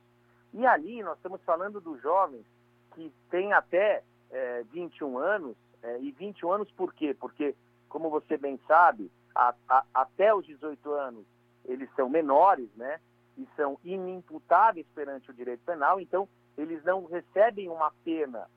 E 0.54 0.66
ali 0.66 1.02
nós 1.02 1.18
estamos 1.18 1.42
falando 1.44 1.82
dos 1.82 2.02
jovens 2.02 2.46
que 2.94 3.12
têm 3.30 3.54
até 3.54 4.04
é, 4.32 4.64
21 4.72 5.18
anos, 5.18 5.56
é, 5.82 6.00
e 6.00 6.12
21 6.12 6.52
anos 6.52 6.72
por 6.72 6.94
quê? 6.94 7.16
Porque, 7.20 7.56
como 7.90 8.10
você 8.10 8.38
bem 8.38 8.60
sabe, 8.68 9.12
a, 9.36 9.54
a, 9.68 9.84
até 9.94 10.34
os 10.34 10.46
18 10.46 10.92
anos 10.92 11.26
eles 11.66 11.90
são 11.96 12.10
menores, 12.10 12.70
né? 12.76 13.00
E 13.38 13.48
são 13.56 13.80
inimputáveis 13.84 14.86
perante 14.94 15.32
o 15.32 15.34
direito 15.34 15.64
penal, 15.66 16.00
então 16.00 16.28
eles 16.58 16.84
não 16.84 17.06
recebem 17.06 17.70
uma 17.70 17.92
pena 18.04 18.48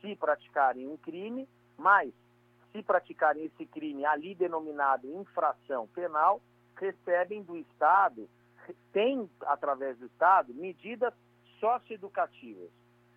se 0.00 0.16
praticarem 0.16 0.86
um 0.88 0.96
crime, 0.96 1.48
mas 1.76 2.12
se 2.74 2.82
praticarem 2.82 3.44
esse 3.44 3.64
crime 3.66 4.04
ali 4.04 4.34
denominado 4.34 5.06
infração 5.06 5.86
penal, 5.94 6.40
recebem 6.76 7.40
do 7.44 7.56
Estado, 7.56 8.28
tem 8.92 9.30
através 9.42 9.96
do 9.96 10.06
Estado 10.06 10.52
medidas 10.52 11.14
socioeducativas. 11.60 12.68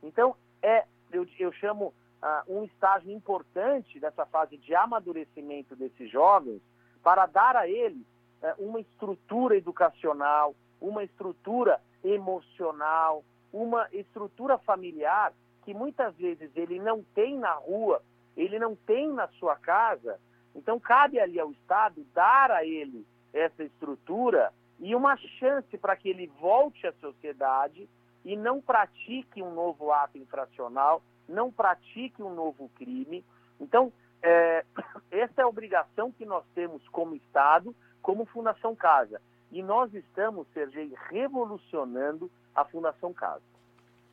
Então, 0.03 0.35
é, 0.61 0.85
eu, 1.11 1.27
eu 1.39 1.51
chamo 1.53 1.87
uh, 2.21 2.59
um 2.59 2.63
estágio 2.65 3.11
importante 3.11 3.99
dessa 3.99 4.27
fase 4.27 4.57
de 4.57 4.75
amadurecimento 4.75 5.75
desses 5.75 6.09
jovens 6.11 6.61
para 7.01 7.25
dar 7.25 7.55
a 7.55 7.67
eles 7.67 8.05
uh, 8.43 8.63
uma 8.63 8.79
estrutura 8.79 9.57
educacional, 9.57 10.55
uma 10.79 11.03
estrutura 11.03 11.81
emocional, 12.03 13.23
uma 13.51 13.87
estrutura 13.91 14.59
familiar 14.59 15.33
que 15.65 15.73
muitas 15.73 16.15
vezes 16.15 16.51
ele 16.55 16.79
não 16.79 17.03
tem 17.15 17.37
na 17.39 17.53
rua, 17.53 18.03
ele 18.37 18.59
não 18.59 18.75
tem 18.75 19.11
na 19.11 19.27
sua 19.39 19.55
casa. 19.55 20.19
Então, 20.55 20.79
cabe 20.79 21.19
ali 21.19 21.39
ao 21.39 21.51
Estado 21.51 22.05
dar 22.13 22.51
a 22.51 22.63
ele 22.63 23.05
essa 23.33 23.63
estrutura 23.63 24.53
e 24.79 24.95
uma 24.95 25.17
chance 25.17 25.75
para 25.77 25.95
que 25.95 26.07
ele 26.07 26.27
volte 26.39 26.85
à 26.85 26.93
sociedade 26.93 27.89
e 28.23 28.35
não 28.35 28.61
pratique 28.61 29.41
um 29.41 29.53
novo 29.53 29.91
ato 29.91 30.17
infracional, 30.17 31.01
não 31.27 31.51
pratique 31.51 32.21
um 32.21 32.33
novo 32.33 32.69
crime. 32.75 33.25
Então, 33.59 33.91
é, 34.21 34.63
essa 35.09 35.41
é 35.41 35.43
a 35.43 35.47
obrigação 35.47 36.11
que 36.11 36.25
nós 36.25 36.45
temos 36.53 36.87
como 36.89 37.15
Estado, 37.15 37.75
como 38.01 38.25
Fundação 38.25 38.75
Casa. 38.75 39.19
E 39.51 39.63
nós 39.63 39.93
estamos, 39.93 40.47
Sergei, 40.53 40.93
revolucionando 41.09 42.29
a 42.53 42.65
Fundação 42.65 43.13
Casa. 43.13 43.43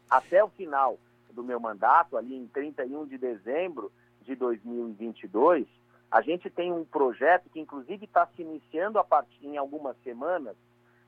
Até 0.08 0.42
o 0.42 0.48
final 0.48 0.98
do 1.30 1.42
meu 1.42 1.58
mandato, 1.58 2.16
ali 2.16 2.36
em 2.36 2.46
31 2.46 3.06
de 3.06 3.18
dezembro 3.18 3.90
de 4.24 4.34
2022, 4.34 5.66
a 6.10 6.20
gente 6.20 6.48
tem 6.48 6.72
um 6.72 6.84
projeto 6.84 7.48
que, 7.50 7.60
inclusive, 7.60 8.04
está 8.04 8.26
se 8.34 8.42
iniciando 8.42 8.98
a 8.98 9.04
partir 9.04 9.46
em 9.46 9.56
algumas 9.56 9.96
semanas, 10.02 10.56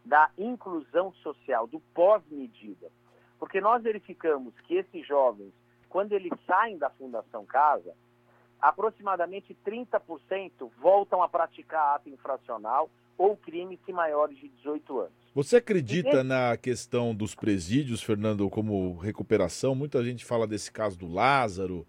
da 0.05 0.31
inclusão 0.38 1.12
social, 1.14 1.66
do 1.66 1.81
pós-medida. 1.92 2.88
Porque 3.38 3.61
nós 3.61 3.83
verificamos 3.83 4.55
que 4.61 4.74
esses 4.74 5.07
jovens, 5.07 5.52
quando 5.88 6.12
eles 6.12 6.33
saem 6.46 6.79
da 6.79 6.90
Fundação 6.90 7.44
Casa, 7.44 7.92
aproximadamente 8.61 9.57
30% 9.66 10.70
voltam 10.81 11.22
a 11.22 11.29
praticar 11.29 11.96
ato 11.96 12.09
infracional 12.09 12.88
ou 13.18 13.37
crimes 13.37 13.79
se 13.85 13.92
maiores 13.92 14.38
de 14.38 14.48
18 14.48 15.00
anos. 15.00 15.12
Você 15.35 15.57
acredita 15.57 16.22
na 16.22 16.57
questão 16.57 17.14
dos 17.14 17.35
presídios, 17.35 18.02
Fernando, 18.02 18.48
como 18.48 18.96
recuperação? 18.96 19.74
Muita 19.74 20.02
gente 20.05 20.24
fala 20.24 20.46
desse 20.46 20.70
caso 20.70 20.98
do 20.98 21.07
Lázaro, 21.07 21.87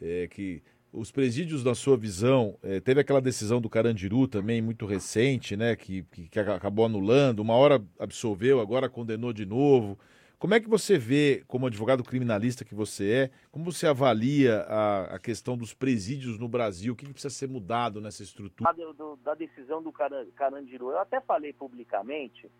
é, 0.00 0.26
que 0.28 0.62
os 0.92 1.10
presídios, 1.10 1.62
na 1.62 1.74
sua 1.74 1.96
visão, 1.96 2.56
é, 2.62 2.80
teve 2.80 3.00
aquela 3.00 3.20
decisão 3.20 3.60
do 3.60 3.68
Carandiru 3.68 4.26
também, 4.26 4.62
muito 4.62 4.86
recente, 4.86 5.56
né, 5.56 5.76
que, 5.76 6.02
que, 6.04 6.28
que, 6.28 6.40
acabou 6.40 6.86
anulando, 6.86 7.40
uma 7.40 7.54
hora 7.54 7.84
absolveu, 7.98 8.60
agora 8.60 8.88
condenou 8.88 9.32
de 9.32 9.44
novo. 9.44 9.98
Como 10.38 10.54
é 10.54 10.60
que 10.60 10.68
você 10.68 10.98
vê, 10.98 11.42
como 11.48 11.66
advogado 11.66 12.04
criminalista 12.04 12.64
que 12.64 12.74
você 12.74 13.10
é, 13.10 13.30
como 13.50 13.64
você 13.64 13.86
avalia 13.86 14.60
a, 14.68 15.16
a 15.16 15.18
questão 15.18 15.56
dos 15.56 15.72
presídios 15.72 16.38
no 16.38 16.46
Brasil? 16.46 16.92
O 16.92 16.96
que, 16.96 17.06
que 17.06 17.12
precisa 17.12 17.34
ser 17.34 17.48
mudado 17.48 18.00
nessa 18.00 18.22
estrutura? 18.22 18.70
Da, 18.72 18.92
do, 18.92 19.16
da 19.16 19.34
decisão 19.34 19.82
do 19.82 19.92
Carandiru, 19.92 20.90
eu 20.90 20.98
até 20.98 21.20
falei 21.20 21.52
publicamente 21.52 22.50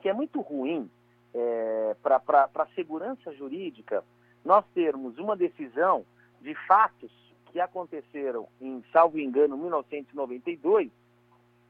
que 0.00 0.08
é 0.08 0.12
muito 0.12 0.40
ruim 0.40 0.90
é, 1.32 1.96
para 2.02 2.48
a 2.54 2.66
segurança 2.74 3.32
jurídica 3.34 4.04
nós 4.44 4.64
termos 4.74 5.16
uma 5.18 5.36
decisão 5.36 6.04
de 6.42 6.54
fatos 6.66 7.10
que 7.46 7.60
aconteceram 7.60 8.48
em, 8.60 8.82
salvo 8.92 9.18
engano, 9.18 9.56
1992, 9.56 10.90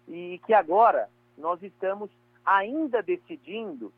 e 0.09 0.41
que 0.47 0.55
agora 0.55 1.09
nós 1.37 1.63
estamos 1.63 2.11
ainda 2.45 3.03
decidindo, 3.03 3.93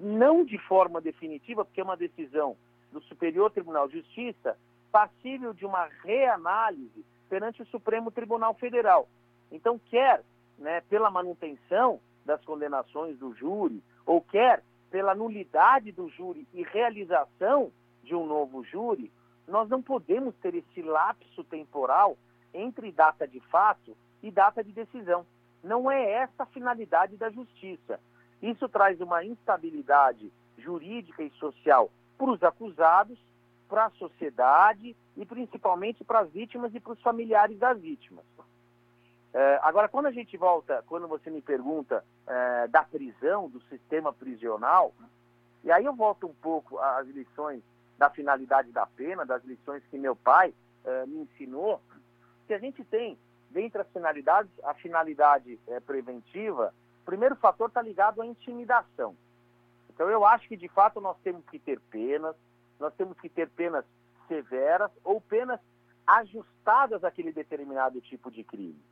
não 0.00 0.44
de 0.44 0.58
forma 0.58 1.00
definitiva, 1.00 1.64
porque 1.64 1.80
é 1.80 1.84
uma 1.84 1.96
decisão 1.96 2.56
do 2.92 3.00
Superior 3.02 3.50
Tribunal 3.50 3.88
de 3.88 3.98
Justiça, 3.98 4.56
passível 4.90 5.52
de 5.52 5.64
uma 5.64 5.88
reanálise 6.02 7.04
perante 7.28 7.62
o 7.62 7.66
Supremo 7.66 8.10
Tribunal 8.10 8.54
Federal. 8.54 9.08
Então, 9.50 9.78
quer 9.90 10.22
né, 10.58 10.82
pela 10.88 11.10
manutenção 11.10 12.00
das 12.24 12.44
condenações 12.44 13.18
do 13.18 13.34
júri, 13.34 13.82
ou 14.04 14.20
quer 14.20 14.62
pela 14.90 15.14
nulidade 15.14 15.92
do 15.92 16.08
júri 16.10 16.46
e 16.52 16.62
realização 16.62 17.72
de 18.02 18.14
um 18.14 18.26
novo 18.26 18.64
júri, 18.64 19.10
nós 19.50 19.68
não 19.68 19.82
podemos 19.82 20.34
ter 20.36 20.54
esse 20.54 20.80
lapso 20.80 21.44
temporal 21.44 22.16
entre 22.54 22.90
data 22.92 23.26
de 23.26 23.40
fato 23.40 23.96
e 24.22 24.30
data 24.30 24.62
de 24.62 24.72
decisão. 24.72 25.26
Não 25.62 25.90
é 25.90 26.10
essa 26.10 26.44
a 26.44 26.46
finalidade 26.46 27.16
da 27.16 27.30
justiça. 27.30 28.00
Isso 28.40 28.68
traz 28.68 29.00
uma 29.00 29.24
instabilidade 29.24 30.32
jurídica 30.56 31.22
e 31.22 31.30
social 31.32 31.90
para 32.16 32.30
os 32.30 32.42
acusados, 32.42 33.18
para 33.68 33.86
a 33.86 33.90
sociedade 33.90 34.96
e 35.16 35.26
principalmente 35.26 36.04
para 36.04 36.20
as 36.20 36.30
vítimas 36.30 36.74
e 36.74 36.80
para 36.80 36.92
os 36.92 37.00
familiares 37.02 37.58
das 37.58 37.78
vítimas. 37.78 38.24
É, 39.32 39.60
agora, 39.62 39.88
quando 39.88 40.06
a 40.06 40.10
gente 40.10 40.36
volta, 40.36 40.82
quando 40.88 41.06
você 41.06 41.30
me 41.30 41.40
pergunta 41.40 42.04
é, 42.26 42.66
da 42.68 42.82
prisão, 42.82 43.48
do 43.48 43.60
sistema 43.62 44.12
prisional, 44.12 44.92
e 45.62 45.70
aí 45.70 45.84
eu 45.84 45.94
volto 45.94 46.26
um 46.26 46.34
pouco 46.34 46.78
às 46.78 47.06
lições 47.08 47.62
da 48.00 48.08
finalidade 48.08 48.72
da 48.72 48.86
pena, 48.86 49.26
das 49.26 49.44
lições 49.44 49.84
que 49.90 49.98
meu 49.98 50.16
pai 50.16 50.54
uh, 50.86 51.06
me 51.06 51.18
ensinou, 51.18 51.82
que 52.46 52.54
a 52.54 52.58
gente 52.58 52.82
tem, 52.82 53.18
dentre 53.50 53.82
as 53.82 53.88
finalidades, 53.92 54.50
a 54.64 54.72
finalidade 54.72 55.60
uh, 55.68 55.80
preventiva, 55.82 56.72
o 57.02 57.04
primeiro 57.04 57.36
fator 57.36 57.68
está 57.68 57.82
ligado 57.82 58.22
à 58.22 58.26
intimidação. 58.26 59.14
Então 59.90 60.08
eu 60.08 60.24
acho 60.24 60.48
que 60.48 60.56
de 60.56 60.66
fato 60.68 60.98
nós 60.98 61.14
temos 61.22 61.44
que 61.44 61.58
ter 61.58 61.78
penas, 61.90 62.34
nós 62.78 62.94
temos 62.94 63.20
que 63.20 63.28
ter 63.28 63.50
penas 63.50 63.84
severas 64.26 64.90
ou 65.04 65.20
penas 65.20 65.60
ajustadas 66.06 67.04
àquele 67.04 67.32
determinado 67.32 68.00
tipo 68.00 68.30
de 68.30 68.42
crime. 68.42 68.82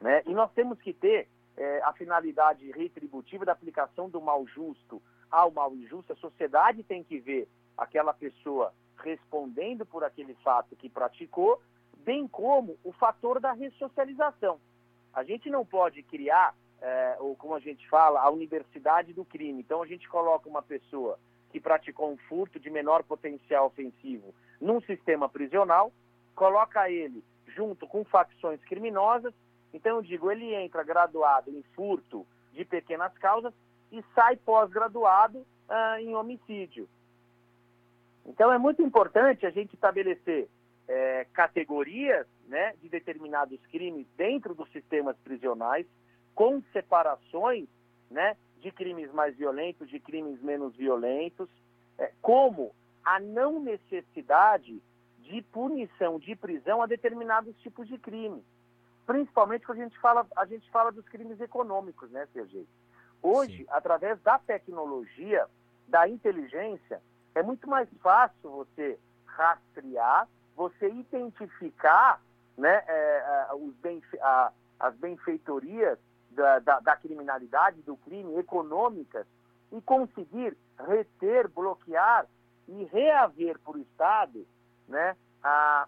Né? 0.00 0.22
E 0.24 0.32
nós 0.32 0.52
temos 0.52 0.80
que 0.80 0.92
ter 0.92 1.26
é, 1.56 1.82
a 1.82 1.92
finalidade 1.94 2.70
retributiva 2.70 3.44
da 3.44 3.50
aplicação 3.50 4.08
do 4.08 4.20
mal 4.20 4.46
justo 4.46 5.02
ao 5.28 5.50
mal 5.50 5.74
injusto. 5.74 6.12
A 6.12 6.16
sociedade 6.16 6.84
tem 6.84 7.02
que 7.02 7.18
ver 7.18 7.48
aquela 7.82 8.14
pessoa 8.14 8.72
respondendo 9.02 9.84
por 9.84 10.04
aquele 10.04 10.34
fato 10.34 10.76
que 10.76 10.88
praticou, 10.88 11.60
bem 11.98 12.26
como 12.26 12.78
o 12.84 12.92
fator 12.92 13.40
da 13.40 13.52
ressocialização. 13.52 14.60
A 15.12 15.22
gente 15.24 15.50
não 15.50 15.64
pode 15.64 16.02
criar, 16.02 16.54
é, 16.80 17.16
ou 17.20 17.36
como 17.36 17.54
a 17.54 17.60
gente 17.60 17.88
fala, 17.88 18.20
a 18.20 18.30
universidade 18.30 19.12
do 19.12 19.24
crime. 19.24 19.60
Então 19.60 19.82
a 19.82 19.86
gente 19.86 20.08
coloca 20.08 20.48
uma 20.48 20.62
pessoa 20.62 21.18
que 21.50 21.60
praticou 21.60 22.10
um 22.10 22.16
furto 22.16 22.58
de 22.58 22.70
menor 22.70 23.02
potencial 23.02 23.66
ofensivo 23.66 24.34
num 24.60 24.80
sistema 24.80 25.28
prisional, 25.28 25.92
coloca 26.34 26.88
ele 26.88 27.22
junto 27.48 27.86
com 27.86 28.04
facções 28.04 28.60
criminosas. 28.64 29.34
Então 29.74 29.96
eu 29.96 30.02
digo, 30.02 30.30
ele 30.30 30.54
entra 30.54 30.82
graduado 30.82 31.50
em 31.50 31.62
furto 31.74 32.26
de 32.52 32.64
pequenas 32.64 33.12
causas 33.18 33.52
e 33.90 34.02
sai 34.14 34.36
pós-graduado 34.36 35.46
ah, 35.68 36.00
em 36.00 36.14
homicídio. 36.14 36.88
Então 38.26 38.52
é 38.52 38.58
muito 38.58 38.82
importante 38.82 39.46
a 39.46 39.50
gente 39.50 39.74
estabelecer 39.74 40.48
é, 40.88 41.26
categorias 41.32 42.26
né, 42.46 42.74
de 42.80 42.88
determinados 42.88 43.58
crimes 43.66 44.06
dentro 44.16 44.54
dos 44.54 44.70
sistemas 44.72 45.16
prisionais, 45.18 45.86
com 46.34 46.62
separações 46.72 47.68
né, 48.10 48.36
de 48.60 48.70
crimes 48.70 49.12
mais 49.12 49.36
violentos, 49.36 49.88
de 49.88 49.98
crimes 49.98 50.40
menos 50.40 50.74
violentos, 50.76 51.48
é, 51.98 52.12
como 52.20 52.74
a 53.04 53.18
não 53.18 53.60
necessidade 53.60 54.80
de 55.18 55.42
punição, 55.42 56.18
de 56.18 56.36
prisão 56.36 56.82
a 56.82 56.86
determinados 56.86 57.56
tipos 57.62 57.88
de 57.88 57.98
crime. 57.98 58.44
principalmente 59.06 59.66
quando 59.66 59.80
a 59.80 59.84
gente 59.84 59.98
fala, 59.98 60.26
a 60.36 60.46
gente 60.46 60.70
fala 60.70 60.92
dos 60.92 61.08
crimes 61.08 61.40
econômicos, 61.40 62.10
né, 62.10 62.26
Sergei? 62.32 62.66
Hoje, 63.22 63.58
Sim. 63.58 63.66
através 63.68 64.20
da 64.20 64.38
tecnologia, 64.38 65.46
da 65.88 66.08
inteligência, 66.08 67.00
é 67.34 67.42
muito 67.42 67.68
mais 67.68 67.88
fácil 68.02 68.50
você 68.50 68.98
rastrear, 69.26 70.28
você 70.54 70.88
identificar 70.88 72.20
né, 72.56 72.82
é, 72.86 73.46
é 73.50 73.54
os 73.54 73.74
a, 74.20 74.52
as 74.78 74.94
benfeitorias 74.96 75.98
da, 76.30 76.58
da, 76.58 76.80
da, 76.80 76.96
criminalidade, 76.96 77.82
do 77.82 77.96
crime, 77.96 78.36
econômicas, 78.36 79.26
e 79.70 79.80
conseguir 79.80 80.56
reter, 80.78 81.48
bloquear 81.48 82.26
e 82.68 82.84
reaver 82.84 83.58
para 83.60 83.78
o 83.78 83.80
Estado 83.80 84.46
né, 84.86 85.16
a, 85.42 85.86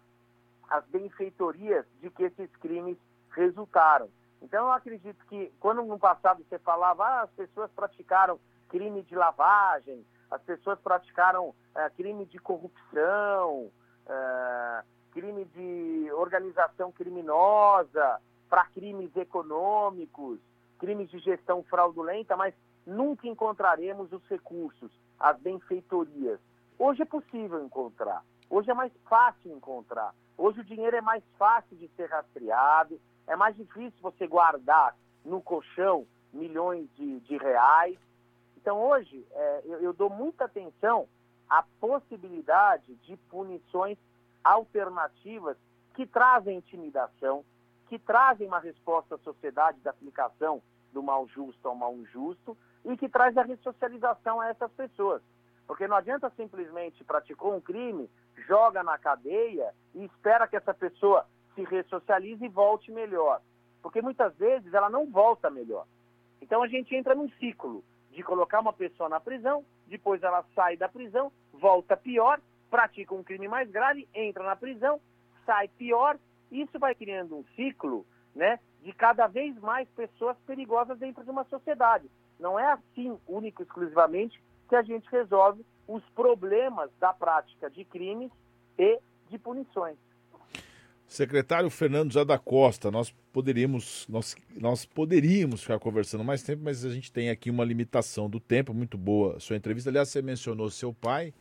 as 0.70 0.84
benfeitorias 0.86 1.84
de 2.00 2.10
que 2.10 2.24
esses 2.24 2.50
crimes 2.56 2.96
resultaram. 3.30 4.08
Então, 4.40 4.66
eu 4.66 4.72
acredito 4.72 5.24
que 5.26 5.52
quando 5.60 5.82
no 5.82 5.98
passado 5.98 6.44
você 6.48 6.58
falava 6.58 7.04
ah, 7.04 7.22
as 7.22 7.30
pessoas 7.30 7.70
praticaram 7.72 8.38
crime 8.68 9.02
de 9.02 9.14
lavagem, 9.14 10.04
as 10.34 10.42
pessoas 10.42 10.80
praticaram 10.80 11.54
é, 11.76 11.88
crime 11.90 12.26
de 12.26 12.40
corrupção, 12.40 13.70
é, 14.04 14.82
crime 15.12 15.44
de 15.44 16.10
organização 16.12 16.90
criminosa, 16.90 18.20
para 18.50 18.66
crimes 18.66 19.14
econômicos, 19.16 20.40
crimes 20.78 21.08
de 21.08 21.20
gestão 21.20 21.62
fraudulenta, 21.62 22.36
mas 22.36 22.52
nunca 22.84 23.28
encontraremos 23.28 24.12
os 24.12 24.26
recursos, 24.28 24.90
as 25.20 25.38
benfeitorias. 25.38 26.40
Hoje 26.78 27.02
é 27.02 27.06
possível 27.06 27.64
encontrar, 27.64 28.24
hoje 28.50 28.68
é 28.68 28.74
mais 28.74 28.92
fácil 29.08 29.52
encontrar, 29.52 30.12
hoje 30.36 30.60
o 30.60 30.64
dinheiro 30.64 30.96
é 30.96 31.00
mais 31.00 31.22
fácil 31.38 31.76
de 31.76 31.86
ser 31.96 32.10
rastreado, 32.10 33.00
é 33.28 33.36
mais 33.36 33.54
difícil 33.56 33.98
você 34.02 34.26
guardar 34.26 34.96
no 35.24 35.40
colchão 35.40 36.04
milhões 36.32 36.88
de, 36.96 37.20
de 37.20 37.36
reais. 37.36 37.96
Então, 38.64 38.80
hoje, 38.80 39.26
é, 39.30 39.60
eu, 39.66 39.82
eu 39.82 39.92
dou 39.92 40.08
muita 40.08 40.46
atenção 40.46 41.06
à 41.50 41.62
possibilidade 41.78 42.94
de 43.02 43.14
punições 43.28 43.98
alternativas 44.42 45.58
que 45.92 46.06
trazem 46.06 46.56
intimidação, 46.56 47.44
que 47.90 47.98
trazem 47.98 48.46
uma 48.46 48.58
resposta 48.58 49.16
à 49.16 49.18
sociedade 49.18 49.78
da 49.80 49.90
aplicação 49.90 50.62
do 50.94 51.02
mal 51.02 51.28
justo 51.28 51.68
ao 51.68 51.74
mal 51.74 51.94
injusto 51.94 52.56
e 52.86 52.96
que 52.96 53.06
traz 53.06 53.36
a 53.36 53.42
ressocialização 53.42 54.40
a 54.40 54.48
essas 54.48 54.72
pessoas. 54.72 55.20
Porque 55.66 55.86
não 55.86 55.98
adianta 55.98 56.32
simplesmente 56.34 57.04
praticou 57.04 57.54
um 57.54 57.60
crime, 57.60 58.08
joga 58.48 58.82
na 58.82 58.96
cadeia 58.96 59.74
e 59.94 60.06
espera 60.06 60.48
que 60.48 60.56
essa 60.56 60.72
pessoa 60.72 61.26
se 61.54 61.64
ressocialize 61.64 62.42
e 62.42 62.48
volte 62.48 62.90
melhor. 62.90 63.42
Porque 63.82 64.00
muitas 64.00 64.34
vezes 64.38 64.72
ela 64.72 64.88
não 64.88 65.10
volta 65.10 65.50
melhor. 65.50 65.84
Então 66.40 66.62
a 66.62 66.66
gente 66.66 66.96
entra 66.96 67.14
num 67.14 67.28
ciclo 67.32 67.84
de 68.14 68.22
colocar 68.22 68.60
uma 68.60 68.72
pessoa 68.72 69.08
na 69.08 69.20
prisão, 69.20 69.64
depois 69.86 70.22
ela 70.22 70.44
sai 70.54 70.76
da 70.76 70.88
prisão, 70.88 71.32
volta 71.52 71.96
pior, 71.96 72.40
pratica 72.70 73.14
um 73.14 73.22
crime 73.22 73.48
mais 73.48 73.70
grave, 73.70 74.08
entra 74.14 74.44
na 74.44 74.56
prisão, 74.56 75.00
sai 75.44 75.68
pior. 75.68 76.18
Isso 76.50 76.78
vai 76.78 76.94
criando 76.94 77.36
um 77.36 77.44
ciclo 77.56 78.06
né, 78.34 78.58
de 78.82 78.92
cada 78.92 79.26
vez 79.26 79.58
mais 79.60 79.88
pessoas 79.90 80.36
perigosas 80.46 80.98
dentro 80.98 81.24
de 81.24 81.30
uma 81.30 81.44
sociedade. 81.44 82.08
Não 82.38 82.58
é 82.58 82.72
assim, 82.72 83.18
único 83.26 83.62
exclusivamente, 83.62 84.40
que 84.68 84.76
a 84.76 84.82
gente 84.82 85.08
resolve 85.10 85.64
os 85.86 86.02
problemas 86.10 86.90
da 86.98 87.12
prática 87.12 87.68
de 87.68 87.84
crimes 87.84 88.30
e 88.78 89.00
de 89.28 89.38
punições. 89.38 89.96
Secretário 91.06 91.70
Fernando 91.70 92.12
José 92.12 92.24
da 92.24 92.38
Costa, 92.38 92.90
nós 92.90 93.14
poderíamos, 93.32 94.06
nós, 94.08 94.34
nós 94.56 94.84
poderíamos 94.84 95.60
ficar 95.62 95.78
conversando 95.78 96.24
mais 96.24 96.42
tempo, 96.42 96.62
mas 96.64 96.84
a 96.84 96.90
gente 96.90 97.12
tem 97.12 97.30
aqui 97.30 97.50
uma 97.50 97.64
limitação 97.64 98.28
do 98.28 98.40
tempo, 98.40 98.74
muito 98.74 98.98
boa 98.98 99.38
sua 99.38 99.56
entrevista. 99.56 99.90
Aliás, 99.90 100.08
você 100.08 100.22
mencionou 100.22 100.70
seu 100.70 100.92
pai, 100.92 101.32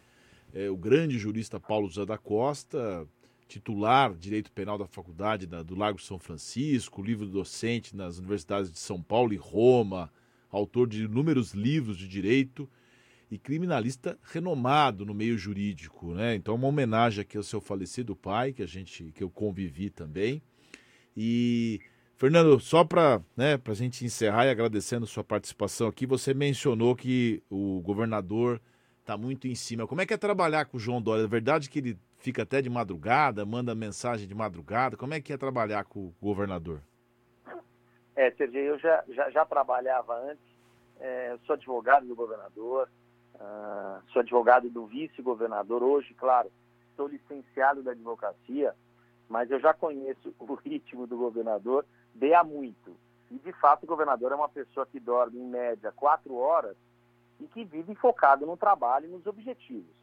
é, 0.54 0.70
o 0.70 0.78
grande 0.78 1.18
jurista 1.18 1.60
Paulo 1.60 1.88
José 1.88 2.06
da 2.06 2.18
Costa, 2.18 3.08
titular 3.48 4.14
Direito 4.14 4.52
Penal 4.52 4.78
da 4.78 4.86
Faculdade 4.86 5.48
da, 5.48 5.64
do 5.64 5.76
Largo 5.76 6.02
São 6.02 6.20
Francisco, 6.20 7.02
livro 7.02 7.26
docente 7.26 7.96
nas 7.96 8.18
universidades 8.18 8.72
de 8.72 8.80
São 8.80 9.02
Paulo 9.02 9.34
e 9.34 9.38
Roma, 9.38 10.12
autor 10.52 10.88
de 10.88 11.06
inúmeros 11.06 11.54
livros 11.54 11.98
de 11.98 12.08
direito 12.08 12.70
e 13.30 13.38
criminalista 13.38 14.18
renomado 14.24 15.06
no 15.06 15.14
meio 15.14 15.38
jurídico, 15.38 16.14
né? 16.14 16.36
Então 16.36 16.56
uma 16.56 16.68
homenagem 16.68 17.22
aqui 17.22 17.38
ao 17.38 17.44
seu 17.44 17.60
falecido 17.62 18.16
pai, 18.16 18.54
que 18.54 18.62
a 18.62 18.68
gente 18.68 19.12
que 19.12 19.24
eu 19.24 19.30
convivi 19.30 19.90
também. 19.90 20.42
E 21.16 21.82
Fernando, 22.16 22.60
só 22.60 22.84
para 22.84 23.22
né, 23.36 23.60
a 23.66 23.74
gente 23.74 24.06
encerrar 24.06 24.46
e 24.46 24.50
agradecendo 24.50 25.06
sua 25.06 25.24
participação 25.24 25.88
aqui, 25.88 26.06
você 26.06 26.34
mencionou 26.34 26.96
que 26.96 27.44
o 27.50 27.82
governador 27.82 28.62
está 29.02 29.18
muito 29.18 29.48
em 29.48 29.56
cima. 29.56 29.86
Como 29.86 30.02
é 30.02 30.06
que 30.06 30.14
é 30.14 30.18
trabalhar 30.18 30.66
com 30.66 30.78
o 30.78 30.80
João 30.80 31.02
Dória? 31.02 31.24
É 31.24 31.28
verdade 31.28 31.70
que 31.70 31.80
ele 31.80 31.98
fica 32.18 32.44
até 32.44 32.62
de 32.62 32.70
madrugada, 32.70 33.46
manda 33.46 33.76
mensagem 33.76 34.28
de 34.28 34.34
madrugada? 34.34 34.96
Como 34.96 35.14
é 35.14 35.20
que 35.20 35.34
é 35.34 35.38
trabalhar 35.38 35.84
com 35.84 36.00
o 36.08 36.16
governador? 36.22 36.82
É, 38.16 38.32
Sergio, 38.32 38.62
eu 38.62 38.80
já, 38.80 39.04
já, 39.10 39.30
já 39.30 39.46
trabalhava 39.46 40.16
antes, 40.32 40.46
é, 41.00 41.36
sou 41.46 41.56
advogado 41.56 42.08
do 42.08 42.16
governador, 42.16 42.90
Uh, 43.36 44.02
sou 44.12 44.22
advogado 44.22 44.70
do 44.70 44.86
vice-governador 44.86 45.82
hoje, 45.82 46.14
claro, 46.14 46.52
sou 46.96 47.08
licenciado 47.08 47.82
da 47.82 47.92
advocacia, 47.92 48.76
mas 49.28 49.50
eu 49.50 49.60
já 49.60 49.74
conheço 49.74 50.34
o 50.40 50.54
ritmo 50.54 51.08
do 51.08 51.18
governador 51.18 51.86
de 52.14 52.34
há 52.34 52.44
muito. 52.44 52.96
E, 53.32 53.40
de 53.40 53.52
fato, 53.54 53.84
o 53.84 53.88
governador 53.88 54.32
é 54.32 54.36
uma 54.36 54.50
pessoa 54.50 54.86
que 54.86 55.00
dorme, 55.00 55.40
em 55.40 55.48
média, 55.48 55.92
quatro 55.92 56.36
horas 56.36 56.78
e 57.40 57.48
que 57.48 57.64
vive 57.64 57.96
focado 57.96 58.46
no 58.46 58.56
trabalho 58.56 59.08
e 59.08 59.10
nos 59.10 59.26
objetivos. 59.26 59.96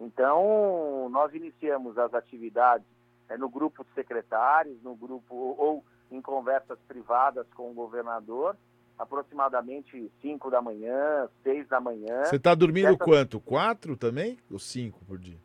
Então, 0.00 1.08
nós 1.10 1.34
iniciamos 1.34 1.98
as 1.98 2.14
atividades 2.14 2.86
é, 3.28 3.36
no 3.36 3.50
grupo 3.50 3.84
de 3.84 3.92
secretários, 3.92 4.82
no 4.82 4.94
grupo 4.94 5.34
ou 5.34 5.84
em 6.10 6.22
conversas 6.22 6.78
privadas 6.88 7.46
com 7.54 7.70
o 7.70 7.74
governador, 7.74 8.56
aproximadamente 9.00 10.12
5 10.20 10.50
da 10.50 10.60
manhã, 10.60 11.26
6 11.42 11.68
da 11.68 11.80
manhã. 11.80 12.24
Você 12.24 12.36
está 12.36 12.54
dormindo 12.54 12.98
quanto? 12.98 13.40
Quatro 13.40 13.96
também? 13.96 14.36
Ou 14.50 14.58
cinco 14.58 15.02
por 15.06 15.18
dia? 15.18 15.38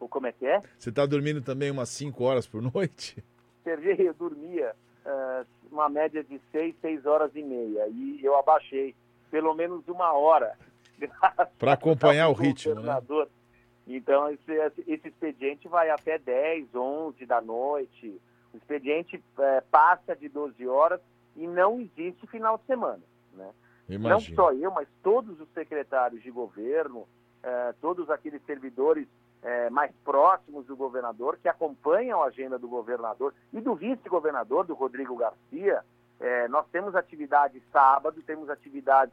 O 0.00 0.08
como 0.08 0.26
é 0.26 0.32
que 0.32 0.44
é? 0.44 0.60
Você 0.76 0.90
está 0.90 1.06
dormindo 1.06 1.40
também 1.40 1.70
umas 1.70 1.88
5 1.90 2.24
horas 2.24 2.44
por 2.44 2.60
noite? 2.74 3.22
Sergei, 3.62 4.08
eu 4.08 4.12
dormia 4.14 4.74
uh, 5.06 5.46
uma 5.70 5.88
média 5.88 6.24
de 6.24 6.40
6, 6.50 6.74
6 6.80 7.06
horas 7.06 7.30
e 7.36 7.42
meia. 7.42 7.86
E 7.86 8.18
eu 8.20 8.36
abaixei 8.36 8.96
pelo 9.30 9.54
menos 9.54 9.86
uma 9.86 10.12
hora. 10.12 10.58
Para 11.60 11.74
acompanhar 11.74 12.28
o 12.30 12.32
ritmo, 12.32 12.80
né? 12.80 13.00
Então, 13.86 14.28
esse, 14.28 14.52
esse 14.88 15.08
expediente 15.08 15.68
vai 15.68 15.88
até 15.90 16.18
10, 16.18 16.74
11 16.74 17.26
da 17.26 17.40
noite. 17.40 18.20
O 18.52 18.56
expediente 18.56 19.22
é, 19.38 19.60
passa 19.60 20.16
de 20.16 20.28
12 20.28 20.66
horas 20.66 21.00
e 21.36 21.46
não 21.46 21.80
existe 21.80 22.26
final 22.26 22.58
de 22.58 22.64
semana. 22.64 23.02
Né? 23.34 23.50
Não 23.88 24.20
só 24.20 24.52
eu, 24.52 24.70
mas 24.70 24.88
todos 25.02 25.40
os 25.40 25.48
secretários 25.50 26.22
de 26.22 26.30
governo, 26.30 27.06
eh, 27.42 27.74
todos 27.80 28.08
aqueles 28.10 28.42
servidores 28.44 29.06
eh, 29.42 29.68
mais 29.70 29.92
próximos 30.04 30.66
do 30.66 30.76
governador, 30.76 31.38
que 31.40 31.48
acompanham 31.48 32.22
a 32.22 32.26
agenda 32.26 32.58
do 32.58 32.68
governador 32.68 33.34
e 33.52 33.60
do 33.60 33.74
vice-governador, 33.74 34.64
do 34.66 34.74
Rodrigo 34.74 35.16
Garcia. 35.16 35.84
Eh, 36.20 36.48
nós 36.48 36.66
temos 36.70 36.94
atividade 36.94 37.60
sábado, 37.72 38.22
temos 38.22 38.48
atividade 38.48 39.12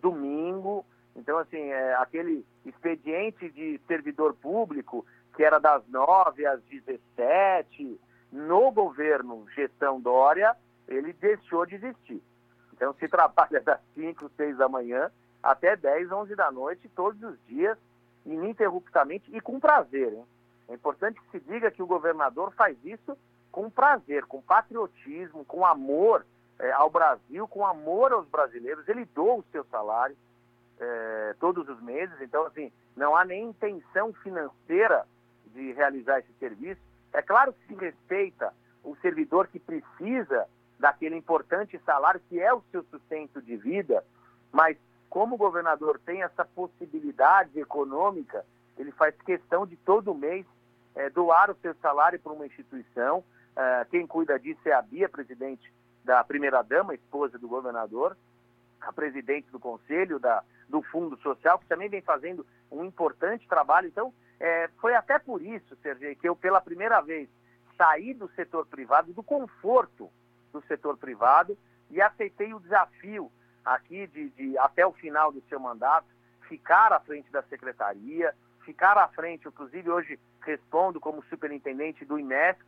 domingo. 0.00 0.84
Então, 1.14 1.38
assim, 1.38 1.70
aquele 2.00 2.44
expediente 2.66 3.48
de 3.50 3.80
servidor 3.86 4.34
público, 4.34 5.06
que 5.36 5.44
era 5.44 5.60
das 5.60 5.86
9 5.86 6.44
às 6.44 6.60
17, 6.64 8.00
no 8.32 8.72
governo 8.72 9.46
gestão 9.54 10.00
Dória, 10.00 10.56
ele 10.90 11.12
deixou 11.14 11.64
de 11.64 11.76
existir. 11.76 12.22
Então 12.72 12.92
se 12.94 13.06
trabalha 13.08 13.60
das 13.60 13.80
5, 13.94 14.30
6 14.36 14.58
da 14.58 14.68
manhã 14.68 15.10
até 15.42 15.76
10, 15.76 16.12
11 16.12 16.34
da 16.34 16.50
noite, 16.50 16.88
todos 16.90 17.22
os 17.22 17.38
dias, 17.46 17.78
ininterruptamente 18.26 19.34
e 19.34 19.40
com 19.40 19.58
prazer. 19.58 20.12
Hein? 20.12 20.24
É 20.68 20.74
importante 20.74 21.20
que 21.20 21.30
se 21.30 21.40
diga 21.40 21.70
que 21.70 21.82
o 21.82 21.86
governador 21.86 22.52
faz 22.52 22.76
isso 22.84 23.16
com 23.50 23.70
prazer, 23.70 24.26
com 24.26 24.42
patriotismo, 24.42 25.44
com 25.44 25.64
amor 25.64 26.24
é, 26.58 26.70
ao 26.72 26.90
Brasil, 26.90 27.48
com 27.48 27.66
amor 27.66 28.12
aos 28.12 28.28
brasileiros. 28.28 28.86
Ele 28.88 29.04
doa 29.06 29.36
o 29.36 29.44
seu 29.50 29.64
salário 29.64 30.16
é, 30.78 31.34
todos 31.40 31.68
os 31.68 31.80
meses, 31.82 32.14
então, 32.20 32.46
assim, 32.46 32.72
não 32.96 33.16
há 33.16 33.24
nem 33.24 33.48
intenção 33.48 34.12
financeira 34.12 35.06
de 35.46 35.72
realizar 35.72 36.20
esse 36.20 36.32
serviço. 36.38 36.80
É 37.12 37.20
claro 37.22 37.52
que 37.52 37.66
se 37.66 37.74
respeita 37.74 38.54
o 38.84 38.96
servidor 38.96 39.48
que 39.48 39.58
precisa 39.58 40.46
daquele 40.80 41.14
importante 41.14 41.78
salário 41.84 42.20
que 42.28 42.40
é 42.40 42.52
o 42.52 42.62
seu 42.72 42.82
sustento 42.84 43.40
de 43.40 43.56
vida, 43.56 44.02
mas 44.50 44.76
como 45.10 45.34
o 45.34 45.38
governador 45.38 46.00
tem 46.04 46.22
essa 46.22 46.44
possibilidade 46.44 47.60
econômica, 47.60 48.44
ele 48.78 48.90
faz 48.92 49.14
questão 49.22 49.66
de 49.66 49.76
todo 49.76 50.14
mês 50.14 50.46
é, 50.94 51.10
doar 51.10 51.50
o 51.50 51.56
seu 51.56 51.74
salário 51.74 52.18
para 52.18 52.32
uma 52.32 52.46
instituição. 52.46 53.18
Uh, 53.50 53.84
quem 53.90 54.06
cuida 54.06 54.38
disso 54.38 54.60
é 54.64 54.72
a 54.72 54.80
Bia, 54.80 55.08
presidente 55.08 55.70
da 56.04 56.24
primeira-dama, 56.24 56.94
esposa 56.94 57.38
do 57.38 57.48
governador, 57.48 58.16
a 58.80 58.92
presidente 58.92 59.50
do 59.50 59.58
conselho 59.58 60.18
da, 60.18 60.42
do 60.68 60.80
Fundo 60.82 61.16
Social, 61.18 61.58
que 61.58 61.66
também 61.66 61.88
vem 61.88 62.00
fazendo 62.00 62.46
um 62.70 62.84
importante 62.84 63.46
trabalho. 63.46 63.88
Então, 63.88 64.14
é, 64.38 64.70
foi 64.80 64.94
até 64.94 65.18
por 65.18 65.42
isso, 65.42 65.76
Sergei, 65.82 66.14
que 66.14 66.28
eu, 66.28 66.34
pela 66.34 66.60
primeira 66.60 67.00
vez, 67.02 67.28
saí 67.76 68.14
do 68.14 68.28
setor 68.30 68.66
privado, 68.66 69.12
do 69.12 69.22
conforto 69.22 70.10
do 70.52 70.62
setor 70.62 70.96
privado, 70.96 71.56
e 71.90 72.00
aceitei 72.00 72.54
o 72.54 72.60
desafio 72.60 73.30
aqui 73.64 74.06
de, 74.06 74.30
de 74.30 74.58
até 74.58 74.86
o 74.86 74.92
final 74.92 75.32
do 75.32 75.42
seu 75.48 75.58
mandato, 75.58 76.06
ficar 76.48 76.92
à 76.92 77.00
frente 77.00 77.30
da 77.30 77.42
secretaria, 77.42 78.34
ficar 78.64 78.96
à 78.98 79.08
frente, 79.08 79.46
inclusive 79.46 79.90
hoje 79.90 80.18
respondo 80.40 81.00
como 81.00 81.24
superintendente 81.24 82.04
do 82.04 82.18
IMESC, 82.18 82.60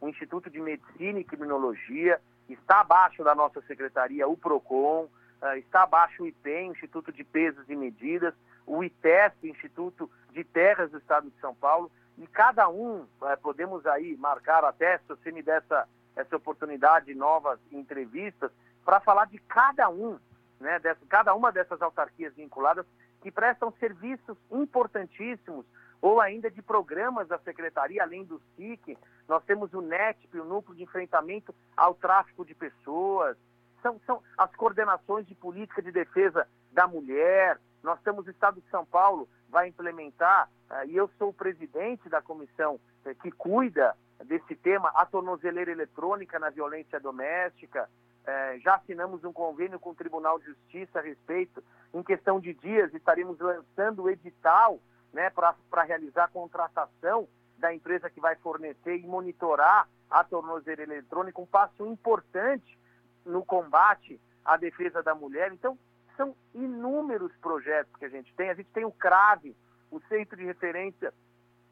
o 0.00 0.08
Instituto 0.08 0.48
de 0.48 0.60
Medicina 0.60 1.18
e 1.18 1.24
Criminologia, 1.24 2.20
está 2.48 2.80
abaixo 2.80 3.22
da 3.22 3.34
nossa 3.34 3.60
secretaria 3.62 4.26
o 4.26 4.36
PROCON, 4.36 5.04
uh, 5.04 5.56
está 5.56 5.82
abaixo 5.82 6.22
o 6.22 6.26
IPEM, 6.26 6.70
Instituto 6.70 7.12
de 7.12 7.22
Pesos 7.22 7.68
e 7.68 7.76
Medidas, 7.76 8.34
o 8.66 8.82
ITESP, 8.82 9.48
Instituto 9.48 10.10
de 10.32 10.44
Terras 10.44 10.90
do 10.90 10.98
Estado 10.98 11.30
de 11.30 11.40
São 11.40 11.54
Paulo, 11.54 11.90
e 12.18 12.26
cada 12.26 12.68
um, 12.68 13.00
uh, 13.00 13.36
podemos 13.42 13.86
aí 13.86 14.16
marcar 14.16 14.64
até, 14.64 14.98
se 14.98 15.08
você 15.08 15.30
me 15.30 15.42
der 15.42 15.58
essa, 15.58 15.88
essa 16.20 16.36
oportunidade, 16.36 17.14
novas 17.14 17.58
entrevistas, 17.70 18.50
para 18.84 19.00
falar 19.00 19.26
de 19.26 19.38
cada 19.38 19.88
um, 19.88 20.18
né, 20.58 20.78
dessa, 20.78 21.00
cada 21.08 21.34
uma 21.34 21.52
dessas 21.52 21.80
autarquias 21.82 22.34
vinculadas 22.34 22.86
que 23.20 23.30
prestam 23.30 23.72
serviços 23.78 24.36
importantíssimos 24.50 25.66
ou 26.00 26.20
ainda 26.20 26.50
de 26.50 26.62
programas 26.62 27.28
da 27.28 27.38
Secretaria, 27.40 28.02
além 28.02 28.24
do 28.24 28.40
SIC, 28.56 28.96
nós 29.28 29.44
temos 29.44 29.72
o 29.74 29.82
NETP, 29.82 30.40
o 30.40 30.44
Núcleo 30.44 30.76
de 30.76 30.82
Enfrentamento 30.82 31.54
ao 31.76 31.94
Tráfico 31.94 32.44
de 32.44 32.54
Pessoas, 32.54 33.36
são, 33.82 34.00
são 34.06 34.22
as 34.36 34.54
coordenações 34.56 35.26
de 35.26 35.34
política 35.34 35.82
de 35.82 35.92
defesa 35.92 36.46
da 36.72 36.86
mulher, 36.86 37.58
nós 37.82 38.00
temos 38.02 38.26
o 38.26 38.30
Estado 38.30 38.60
de 38.60 38.70
São 38.70 38.84
Paulo, 38.84 39.28
vai 39.48 39.68
implementar, 39.68 40.48
uh, 40.70 40.86
e 40.86 40.96
eu 40.96 41.10
sou 41.18 41.30
o 41.30 41.34
presidente 41.34 42.08
da 42.08 42.20
comissão 42.20 42.78
uh, 43.04 43.14
que 43.16 43.30
cuida 43.30 43.96
desse 44.24 44.54
tema, 44.54 44.90
a 44.94 45.06
tornozeleira 45.06 45.70
eletrônica 45.70 46.38
na 46.38 46.50
violência 46.50 47.00
doméstica, 47.00 47.88
uh, 48.22 48.58
já 48.60 48.74
assinamos 48.74 49.24
um 49.24 49.32
convênio 49.32 49.78
com 49.78 49.90
o 49.90 49.94
Tribunal 49.94 50.38
de 50.38 50.46
Justiça 50.46 50.98
a 50.98 51.02
respeito, 51.02 51.62
em 51.92 52.02
questão 52.02 52.38
de 52.38 52.54
dias 52.54 52.92
estaremos 52.94 53.38
lançando 53.38 54.02
o 54.02 54.10
edital 54.10 54.80
né, 55.12 55.30
para 55.30 55.82
realizar 55.82 56.24
a 56.24 56.28
contratação 56.28 57.28
da 57.58 57.74
empresa 57.74 58.08
que 58.08 58.20
vai 58.20 58.36
fornecer 58.36 58.96
e 58.96 59.06
monitorar 59.06 59.88
a 60.10 60.24
tornozeleira 60.24 60.82
eletrônica, 60.94 61.40
um 61.40 61.46
passo 61.46 61.86
importante 61.86 62.78
no 63.24 63.44
combate 63.44 64.20
à 64.44 64.56
defesa 64.56 65.02
da 65.02 65.14
mulher. 65.14 65.52
Então, 65.52 65.78
são 66.16 66.34
inúmeros 66.54 67.32
projetos 67.36 67.94
que 67.96 68.04
a 68.04 68.08
gente 68.08 68.32
tem. 68.34 68.50
A 68.50 68.54
gente 68.54 68.70
tem 68.70 68.84
o 68.84 68.92
CRAVE, 68.92 69.56
o 69.90 70.00
Centro 70.08 70.36
de 70.36 70.44
Referência 70.44 71.12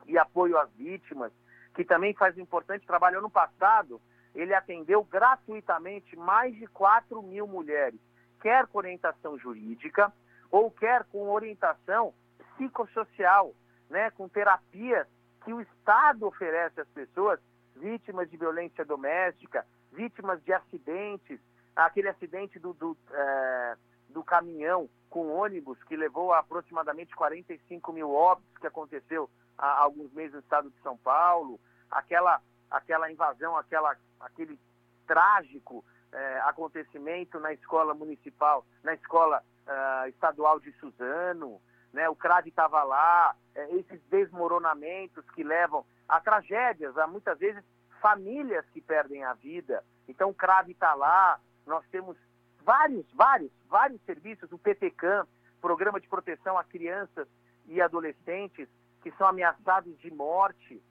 e 0.07 0.17
Apoio 0.17 0.59
às 0.59 0.71
Vítimas, 0.73 1.33
que 1.79 1.85
também 1.85 2.13
faz 2.13 2.37
um 2.37 2.41
importante 2.41 2.85
trabalho. 2.85 3.21
Ano 3.21 3.31
passado, 3.31 4.01
ele 4.35 4.53
atendeu 4.53 5.05
gratuitamente 5.05 6.17
mais 6.17 6.53
de 6.57 6.67
4 6.67 7.23
mil 7.23 7.47
mulheres, 7.47 8.01
quer 8.41 8.67
com 8.67 8.79
orientação 8.79 9.39
jurídica 9.39 10.13
ou 10.51 10.73
quer 10.73 11.05
com 11.05 11.31
orientação 11.31 12.13
psicossocial, 12.57 13.55
né, 13.89 14.11
com 14.11 14.29
terapias 14.29 15.07
que 15.45 15.53
o 15.53 15.61
Estado 15.61 16.27
oferece 16.27 16.81
às 16.81 16.89
pessoas 16.89 17.39
vítimas 17.77 18.29
de 18.29 18.37
violência 18.37 18.85
doméstica, 18.85 19.65
vítimas 19.93 20.43
de 20.43 20.53
acidentes, 20.53 21.39
aquele 21.77 22.09
acidente 22.09 22.59
do, 22.59 22.73
do, 22.73 22.97
é, 23.13 23.77
do 24.09 24.25
caminhão 24.25 24.91
com 25.09 25.29
ônibus 25.29 25.81
que 25.85 25.97
levou 25.97 26.33
a 26.33 26.41
aproximadamente 26.41 27.15
45 27.15 27.93
mil 27.93 28.13
óbitos 28.13 28.59
que 28.59 28.67
aconteceu 28.67 29.31
há 29.57 29.81
alguns 29.81 30.13
meses 30.13 30.33
no 30.33 30.41
estado 30.41 30.71
de 30.71 30.81
São 30.83 30.97
Paulo, 30.97 31.61
aquela, 31.91 32.41
aquela 32.71 33.11
invasão, 33.11 33.57
aquela, 33.57 33.97
aquele 34.21 34.59
trágico 35.07 35.85
é, 36.13 36.41
acontecimento 36.41 37.39
na 37.41 37.53
escola 37.53 37.95
municipal, 37.95 38.65
na 38.83 38.95
escola 38.95 39.43
uh, 39.67 40.09
estadual 40.09 40.59
de 40.59 40.73
Suzano, 40.73 41.61
né? 41.93 42.09
o 42.09 42.17
CRAD 42.17 42.49
estava 42.49 42.83
lá, 42.83 43.35
é, 43.55 43.75
esses 43.77 44.01
desmoronamentos 44.09 45.29
que 45.31 45.43
levam 45.43 45.85
a 46.09 46.21
tragédias, 46.21 46.97
a 46.97 47.07
muitas 47.07 47.39
vezes 47.39 47.63
famílias 48.01 48.65
que 48.71 48.81
perdem 48.81 49.25
a 49.25 49.35
vida. 49.35 49.85
Então 50.07 50.31
o 50.31 50.35
CRAD 50.35 50.73
está 50.73 50.95
lá, 50.95 51.39
nós 51.67 51.85
temos 51.91 52.17
vários, 52.63 53.07
vários, 53.13 53.53
vários 53.69 54.01
serviços, 54.03 54.51
o 54.53 54.59
PTCAM, 54.59 55.27
Programa 55.61 56.01
de 56.01 56.09
Proteção 56.09 56.57
a 56.57 56.65
Crianças 56.65 57.27
e 57.67 57.81
Adolescentes 57.81 58.69
que 59.03 59.11
são 59.13 59.27
ameaçados 59.27 59.97
de 59.99 60.11
morte. 60.11 60.83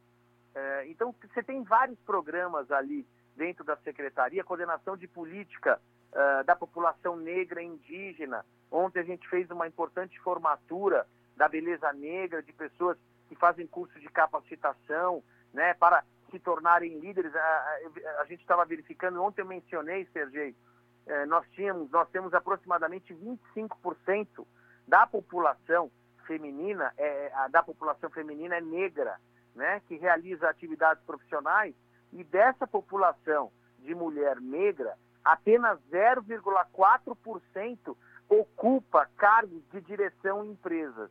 É, 0.57 0.87
então 0.87 1.13
você 1.21 1.43
tem 1.43 1.63
vários 1.63 1.99
programas 1.99 2.71
ali 2.71 3.05
dentro 3.35 3.63
da 3.63 3.77
Secretaria, 3.77 4.43
coordenação 4.43 4.97
de 4.97 5.07
política 5.07 5.79
uh, 6.11 6.43
da 6.43 6.55
população 6.55 7.15
negra 7.15 7.61
e 7.61 7.65
indígena, 7.67 8.43
Ontem 8.71 8.99
a 8.99 9.03
gente 9.03 9.27
fez 9.29 9.49
uma 9.49 9.67
importante 9.67 10.19
formatura 10.19 11.07
da 11.35 11.47
beleza 11.47 11.91
negra, 11.93 12.43
de 12.43 12.51
pessoas 12.51 12.97
que 13.29 13.35
fazem 13.35 13.67
curso 13.67 13.97
de 13.99 14.07
capacitação, 14.09 15.23
né, 15.53 15.73
para 15.73 16.03
se 16.29 16.39
tornarem 16.39 16.99
líderes. 16.99 17.33
A, 17.35 17.39
a, 17.39 18.21
a 18.21 18.25
gente 18.25 18.41
estava 18.41 18.65
verificando, 18.65 19.21
ontem 19.23 19.41
eu 19.41 19.45
mencionei, 19.45 20.05
Sergei, 20.11 20.55
eh, 21.05 21.25
nós 21.25 21.45
tínhamos, 21.51 21.89
nós 21.89 22.09
temos 22.09 22.33
aproximadamente 22.33 23.13
25% 23.13 24.45
da 24.87 25.07
população 25.07 25.89
feminina, 26.25 26.91
é, 26.97 27.31
a, 27.33 27.47
da 27.47 27.63
população 27.63 28.09
feminina 28.09 28.57
é 28.57 28.61
negra, 28.61 29.17
né, 29.57 29.81
que 29.87 29.97
realiza 29.97 30.47
atividades 30.47 31.03
profissionais, 31.03 31.75
e 32.13 32.23
dessa 32.23 32.65
população 32.65 33.51
de 33.79 33.93
mulher 33.93 34.39
negra, 34.39 34.97
apenas 35.25 35.77
0,4% 35.91 37.97
ocupa 38.29 39.09
cargos 39.17 39.61
de 39.71 39.81
direção 39.81 40.45
em 40.45 40.51
empresas. 40.51 41.09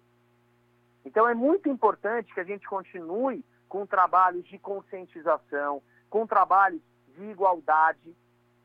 Então 1.05 1.29
é 1.29 1.35
muito 1.35 1.69
importante 1.69 2.33
que 2.33 2.41
a 2.41 2.45
gente 2.45 2.67
continue 2.67 3.45
com 3.69 3.85
trabalhos 3.85 4.47
de 4.47 4.59
conscientização, 4.59 5.83
com 6.09 6.27
trabalhos 6.27 6.81
de 7.17 7.25
igualdade, 7.25 8.17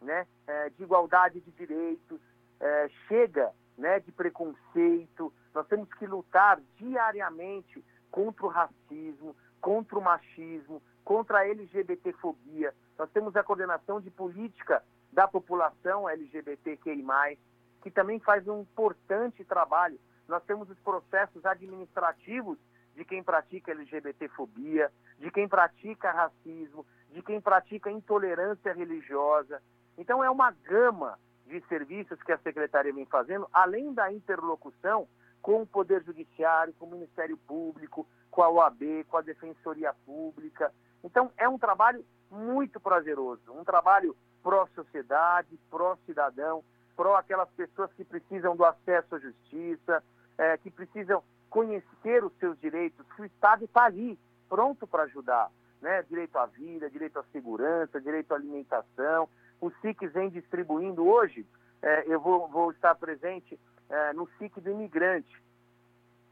né, 0.02 0.26
é, 0.48 0.70
de 0.70 0.84
igualdade 0.84 1.42
de 1.42 1.52
direitos, 1.52 2.20
é, 2.60 2.90
chega 3.08 3.52
né, 3.78 4.00
de 4.00 4.12
preconceito. 4.12 5.34
Nós 5.54 5.68
temos 5.68 5.90
que 5.96 6.06
lutar 6.06 6.60
diariamente 6.78 7.84
contra 8.12 8.46
o 8.46 8.50
racismo, 8.50 9.36
contra 9.62 9.98
o 9.98 10.02
machismo, 10.02 10.82
contra 11.06 11.40
a 11.40 11.48
LGBTfobia. 11.48 12.74
Nós 12.98 13.10
temos 13.12 13.36
a 13.36 13.44
coordenação 13.44 14.02
de 14.02 14.10
política 14.10 14.84
da 15.12 15.28
população 15.28 16.10
LGBTQI+, 16.10 17.38
que 17.82 17.92
também 17.92 18.20
faz 18.20 18.48
um 18.48 18.62
importante 18.62 19.44
trabalho. 19.46 20.00
Nós 20.28 20.44
temos 20.44 20.70
os 20.70 20.80
processos 20.80 21.46
administrativos 21.46 22.58
de 22.96 23.06
quem 23.06 23.24
pratica 23.24 23.72
LGBTfobia, 23.72 24.92
de 25.20 25.32
quem 25.32 25.48
pratica 25.48 26.12
racismo, 26.12 26.86
de 27.12 27.22
quem 27.22 27.40
pratica 27.40 27.92
intolerância 27.92 28.74
religiosa. 28.74 29.62
Então 29.98 30.24
é 30.24 30.30
uma 30.30 30.52
gama 30.52 31.20
de 31.46 31.62
serviços 31.68 32.22
que 32.24 32.32
a 32.32 32.38
secretaria 32.38 32.94
vem 32.94 33.06
fazendo, 33.06 33.48
além 33.52 33.94
da 33.94 34.12
interlocução 34.12 35.08
com 35.42 35.62
o 35.62 35.68
Poder 35.68 36.04
Judiciário, 36.04 36.74
com 36.78 36.86
o 36.86 36.92
Ministério 36.92 37.36
Público, 37.36 38.08
com 38.32 38.42
a 38.42 38.50
OAB, 38.50 39.06
com 39.10 39.18
a 39.18 39.22
Defensoria 39.22 39.94
Pública. 40.06 40.74
Então 41.04 41.32
é 41.38 41.48
um 41.48 41.60
trabalho 41.60 42.04
muito 42.32 42.80
prazeroso, 42.80 43.42
um 43.52 43.64
trabalho 43.64 44.16
pró-sociedade, 44.42 45.60
pró-cidadão, 45.70 46.64
pró 46.96 47.16
aquelas 47.16 47.50
pessoas 47.52 47.92
que 47.94 48.06
precisam 48.06 48.56
do 48.56 48.66
acesso 48.66 49.16
à 49.16 49.20
justiça, 49.20 50.04
é, 50.38 50.58
que 50.58 50.72
precisam 50.72 51.22
conhecer 51.50 52.24
os 52.24 52.34
seus 52.40 52.58
direitos, 52.60 53.06
que 53.16 53.22
o 53.22 53.26
Estado 53.26 53.66
está 53.66 53.84
ali, 53.86 54.18
pronto 54.48 54.88
para 54.88 55.04
ajudar. 55.04 55.52
Né? 55.82 56.02
Direito 56.04 56.38
à 56.38 56.46
vida, 56.46 56.90
direito 56.90 57.20
à 57.20 57.24
segurança, 57.32 58.00
direito 58.00 58.32
à 58.32 58.36
alimentação. 58.36 59.28
O 59.60 59.70
SIC 59.82 60.08
vem 60.08 60.30
distribuindo 60.30 61.06
hoje, 61.06 61.46
é, 61.82 62.06
eu 62.08 62.20
vou, 62.20 62.48
vou, 62.48 62.72
estar 62.72 62.96
presente 62.96 63.60
é, 63.90 64.14
no 64.14 64.28
SIC 64.38 64.60
do 64.62 64.72
imigrante. 64.72 65.42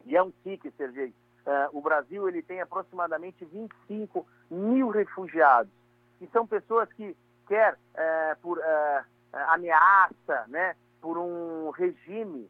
E 0.05 0.15
é 0.15 0.23
um 0.23 0.31
SIC, 0.43 0.71
Sergei. 0.77 1.13
É, 1.49 1.69
o 1.73 1.81
Brasil 1.81 2.29
ele 2.29 2.43
tem 2.43 2.61
aproximadamente 2.61 3.43
25 3.43 4.23
mil 4.51 4.89
refugiados, 4.89 5.71
que 6.19 6.27
são 6.27 6.45
pessoas 6.45 6.91
que, 6.93 7.17
quer 7.47 7.75
é, 7.95 8.35
por 8.35 8.59
eh, 8.59 9.03
ameaça, 9.47 10.45
né, 10.47 10.75
por 11.01 11.17
um 11.17 11.71
regime 11.71 12.47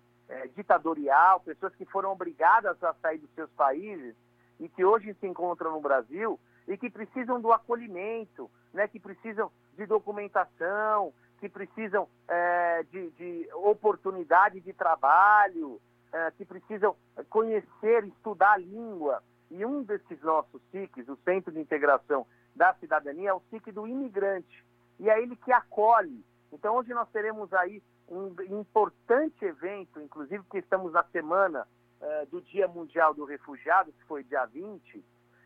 ditatorial, 0.55 1.39
pessoas 1.39 1.73
que 1.75 1.85
foram 1.85 2.11
obrigadas 2.11 2.83
a 2.83 2.93
sair 2.95 3.17
dos 3.19 3.33
seus 3.33 3.49
países 3.51 4.13
e 4.59 4.67
que 4.67 4.83
hoje 4.83 5.13
se 5.13 5.25
encontram 5.25 5.71
no 5.71 5.79
Brasil 5.79 6.37
e 6.67 6.77
que 6.77 6.89
precisam 6.89 7.39
do 7.39 7.53
acolhimento, 7.53 8.51
né, 8.73 8.87
que 8.87 8.99
precisam 8.99 9.49
de 9.77 9.85
documentação, 9.85 11.13
que 11.39 11.47
precisam 11.47 12.07
é, 12.27 12.83
de, 12.91 13.09
de, 13.11 13.49
oportunidade 13.53 14.59
de 14.59 14.73
trabalho, 14.73 15.81
é, 16.11 16.31
que 16.31 16.45
precisam 16.45 16.95
conhecer, 17.29 18.05
estudar 18.05 18.53
a 18.53 18.57
língua. 18.57 19.23
E 19.51 19.65
um 19.65 19.83
desses 19.83 20.21
nossos 20.21 20.61
SICs, 20.71 21.07
o 21.07 21.17
Centro 21.25 21.51
de 21.51 21.59
Integração 21.59 22.25
da 22.55 22.73
Cidadania, 22.75 23.29
é 23.29 23.33
o 23.33 23.41
SIC 23.49 23.71
do 23.71 23.87
imigrante. 23.87 24.65
E 24.99 25.09
é 25.09 25.21
ele 25.21 25.35
que 25.35 25.51
acolhe. 25.51 26.23
Então, 26.51 26.75
hoje 26.75 26.93
nós 26.93 27.09
teremos 27.09 27.51
aí 27.53 27.81
um 28.07 28.33
importante 28.59 29.45
evento, 29.45 30.01
inclusive 30.01 30.43
que 30.49 30.57
estamos 30.57 30.91
na 30.93 31.03
semana 31.05 31.67
uh, 32.01 32.25
do 32.27 32.41
Dia 32.41 32.67
Mundial 32.67 33.13
do 33.13 33.23
Refugiado, 33.23 33.91
que 33.91 34.03
foi 34.05 34.23
dia 34.23 34.45
20. 34.45 35.03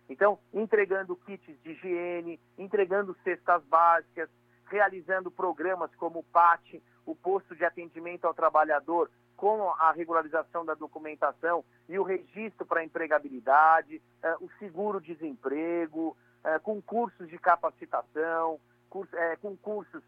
Então, 0.09 0.39
entregando 0.53 1.15
kits 1.15 1.61
de 1.61 1.71
higiene, 1.71 2.39
entregando 2.57 3.15
cestas 3.23 3.63
básicas, 3.65 4.29
realizando 4.65 5.29
programas 5.29 5.93
como 5.95 6.19
o 6.19 6.23
PAT, 6.23 6.81
o 7.05 7.15
Posto 7.15 7.55
de 7.55 7.65
Atendimento 7.65 8.25
ao 8.25 8.33
Trabalhador, 8.33 9.09
com 9.35 9.69
a 9.71 9.91
regularização 9.91 10.65
da 10.65 10.73
documentação 10.73 11.63
e 11.89 11.97
o 11.99 12.03
registro 12.03 12.65
para 12.65 12.83
empregabilidade, 12.83 14.01
uh, 14.23 14.45
o 14.45 14.49
seguro-desemprego, 14.59 16.15
uh, 16.43 16.59
com 16.61 16.81
cursos 16.81 17.27
de 17.27 17.37
capacitação, 17.37 18.59
curso, 18.89 19.15
uh, 19.15 19.39
com 19.41 19.55
cursos 19.57 20.03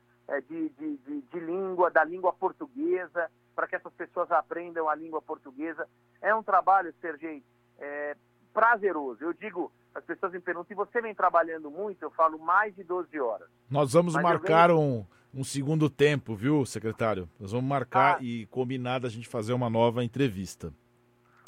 de, 0.50 0.70
de, 0.70 0.98
de, 0.98 1.22
de 1.22 1.40
língua, 1.40 1.92
da 1.92 2.04
língua 2.04 2.34
portuguesa, 2.34 3.30
para 3.56 3.68
que 3.68 3.76
essas 3.76 3.94
pessoas 3.94 4.32
aprendam 4.32 4.90
a 4.90 4.96
língua 4.96 5.22
portuguesa. 5.22 5.88
É 6.20 6.34
um 6.34 6.42
trabalho, 6.42 6.92
Sergei, 7.00 7.44
é, 7.78 8.16
prazeroso. 8.52 9.24
Eu 9.24 9.34
digo, 9.34 9.72
as 9.96 10.04
pessoas 10.04 10.34
me 10.34 10.42
perguntam, 10.42 10.68
se 10.68 10.76
você 10.76 11.02
vem 11.02 11.16
trabalhando 11.16 11.72
muito, 11.72 12.04
eu 12.04 12.12
falo 12.12 12.38
mais 12.38 12.76
de 12.76 12.84
12 12.84 13.18
horas. 13.18 13.48
Nós 13.70 13.94
vamos 13.94 14.14
Mas 14.14 14.24
marcar 14.24 14.68
venho... 14.68 14.80
um, 14.80 15.06
um 15.34 15.44
segundo 15.44 15.90
tempo, 15.90 16.36
viu, 16.36 16.66
secretário? 16.66 17.30
Nós 17.40 17.54
vamos 17.54 17.68
marcar 17.68 18.18
ah. 18.18 18.24
e 18.24 18.46
combinar 18.48 19.00
da 19.00 19.08
gente 19.08 19.28
fazer 19.28 19.54
uma 19.54 19.70
nova 19.70 20.04
entrevista. 20.04 20.74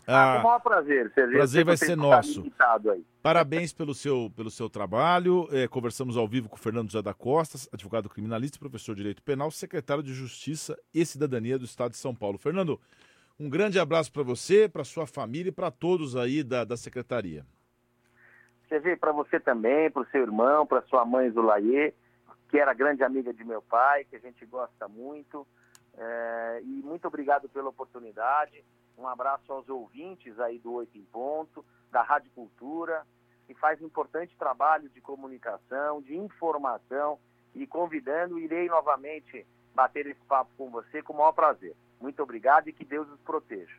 Ah, 0.08 0.36
com 0.36 0.40
o 0.40 0.44
maior 0.44 0.60
prazer, 0.62 1.12
Sergio. 1.14 1.36
Prazer 1.36 1.66
vai 1.66 1.76
ser 1.76 1.98
nosso. 1.98 2.46
Parabéns 3.22 3.74
pelo 3.74 3.94
seu, 3.94 4.32
pelo 4.34 4.50
seu 4.50 4.70
trabalho. 4.70 5.50
É, 5.52 5.68
conversamos 5.68 6.16
ao 6.16 6.26
vivo 6.26 6.48
com 6.48 6.56
o 6.56 6.60
Fernando 6.60 6.90
José 6.90 7.02
da 7.02 7.14
Costa, 7.14 7.58
advogado 7.74 8.08
criminalista, 8.08 8.58
professor 8.58 8.96
de 8.96 9.02
Direito 9.02 9.22
Penal, 9.22 9.52
secretário 9.52 10.02
de 10.02 10.14
Justiça 10.14 10.80
e 10.94 11.06
Cidadania 11.06 11.60
do 11.60 11.66
Estado 11.66 11.92
de 11.92 11.98
São 11.98 12.16
Paulo. 12.16 12.38
Fernando, 12.38 12.80
um 13.38 13.50
grande 13.50 13.78
abraço 13.78 14.10
para 14.10 14.24
você, 14.24 14.70
para 14.70 14.86
sua 14.86 15.06
família 15.06 15.50
e 15.50 15.52
para 15.52 15.70
todos 15.70 16.16
aí 16.16 16.42
da, 16.42 16.64
da 16.64 16.78
Secretaria. 16.78 17.46
Sergio, 18.68 18.98
para 18.98 19.12
você 19.12 19.40
também, 19.40 19.90
para 19.90 20.02
o 20.02 20.08
seu 20.08 20.22
irmão, 20.22 20.66
para 20.66 20.82
sua 20.84 21.06
mãe 21.06 21.30
Zulaie, 21.30 21.94
que 22.50 22.60
era 22.60 22.74
grande 22.74 23.04
amiga 23.04 23.34
de 23.34 23.44
meu 23.44 23.62
pai, 23.62 24.06
que 24.06 24.16
a 24.16 24.20
gente 24.20 24.46
gosta 24.46 24.88
muito. 24.88 25.48
É, 25.98 26.62
e 26.64 26.82
muito 26.84 27.08
obrigado 27.08 27.50
pela 27.50 27.70
oportunidade. 27.70 28.64
Um 28.98 29.08
abraço 29.08 29.52
aos 29.52 29.68
ouvintes 29.70 30.40
aí 30.40 30.60
do 30.60 30.74
Oito 30.74 30.98
em 30.98 31.06
Ponto, 31.06 31.66
da 31.92 32.02
Rádio 32.02 32.32
Cultura, 32.36 33.06
que 33.46 33.54
faz 33.54 33.82
um 33.82 33.86
importante 33.86 34.36
trabalho 34.38 34.90
de 34.90 35.02
comunicação, 35.02 36.02
de 36.02 36.16
informação, 36.16 37.20
e 37.56 37.66
convidando, 37.66 38.38
irei 38.38 38.68
novamente 38.68 39.46
bater 39.74 40.06
esse 40.06 40.20
papo 40.26 40.52
com 40.58 40.70
você 40.70 41.02
com 41.02 41.14
o 41.14 41.18
maior 41.18 41.32
prazer. 41.32 41.76
Muito 42.00 42.22
obrigado 42.22 42.68
e 42.68 42.74
que 42.74 42.86
Deus 42.86 43.10
os 43.10 43.20
proteja. 43.22 43.76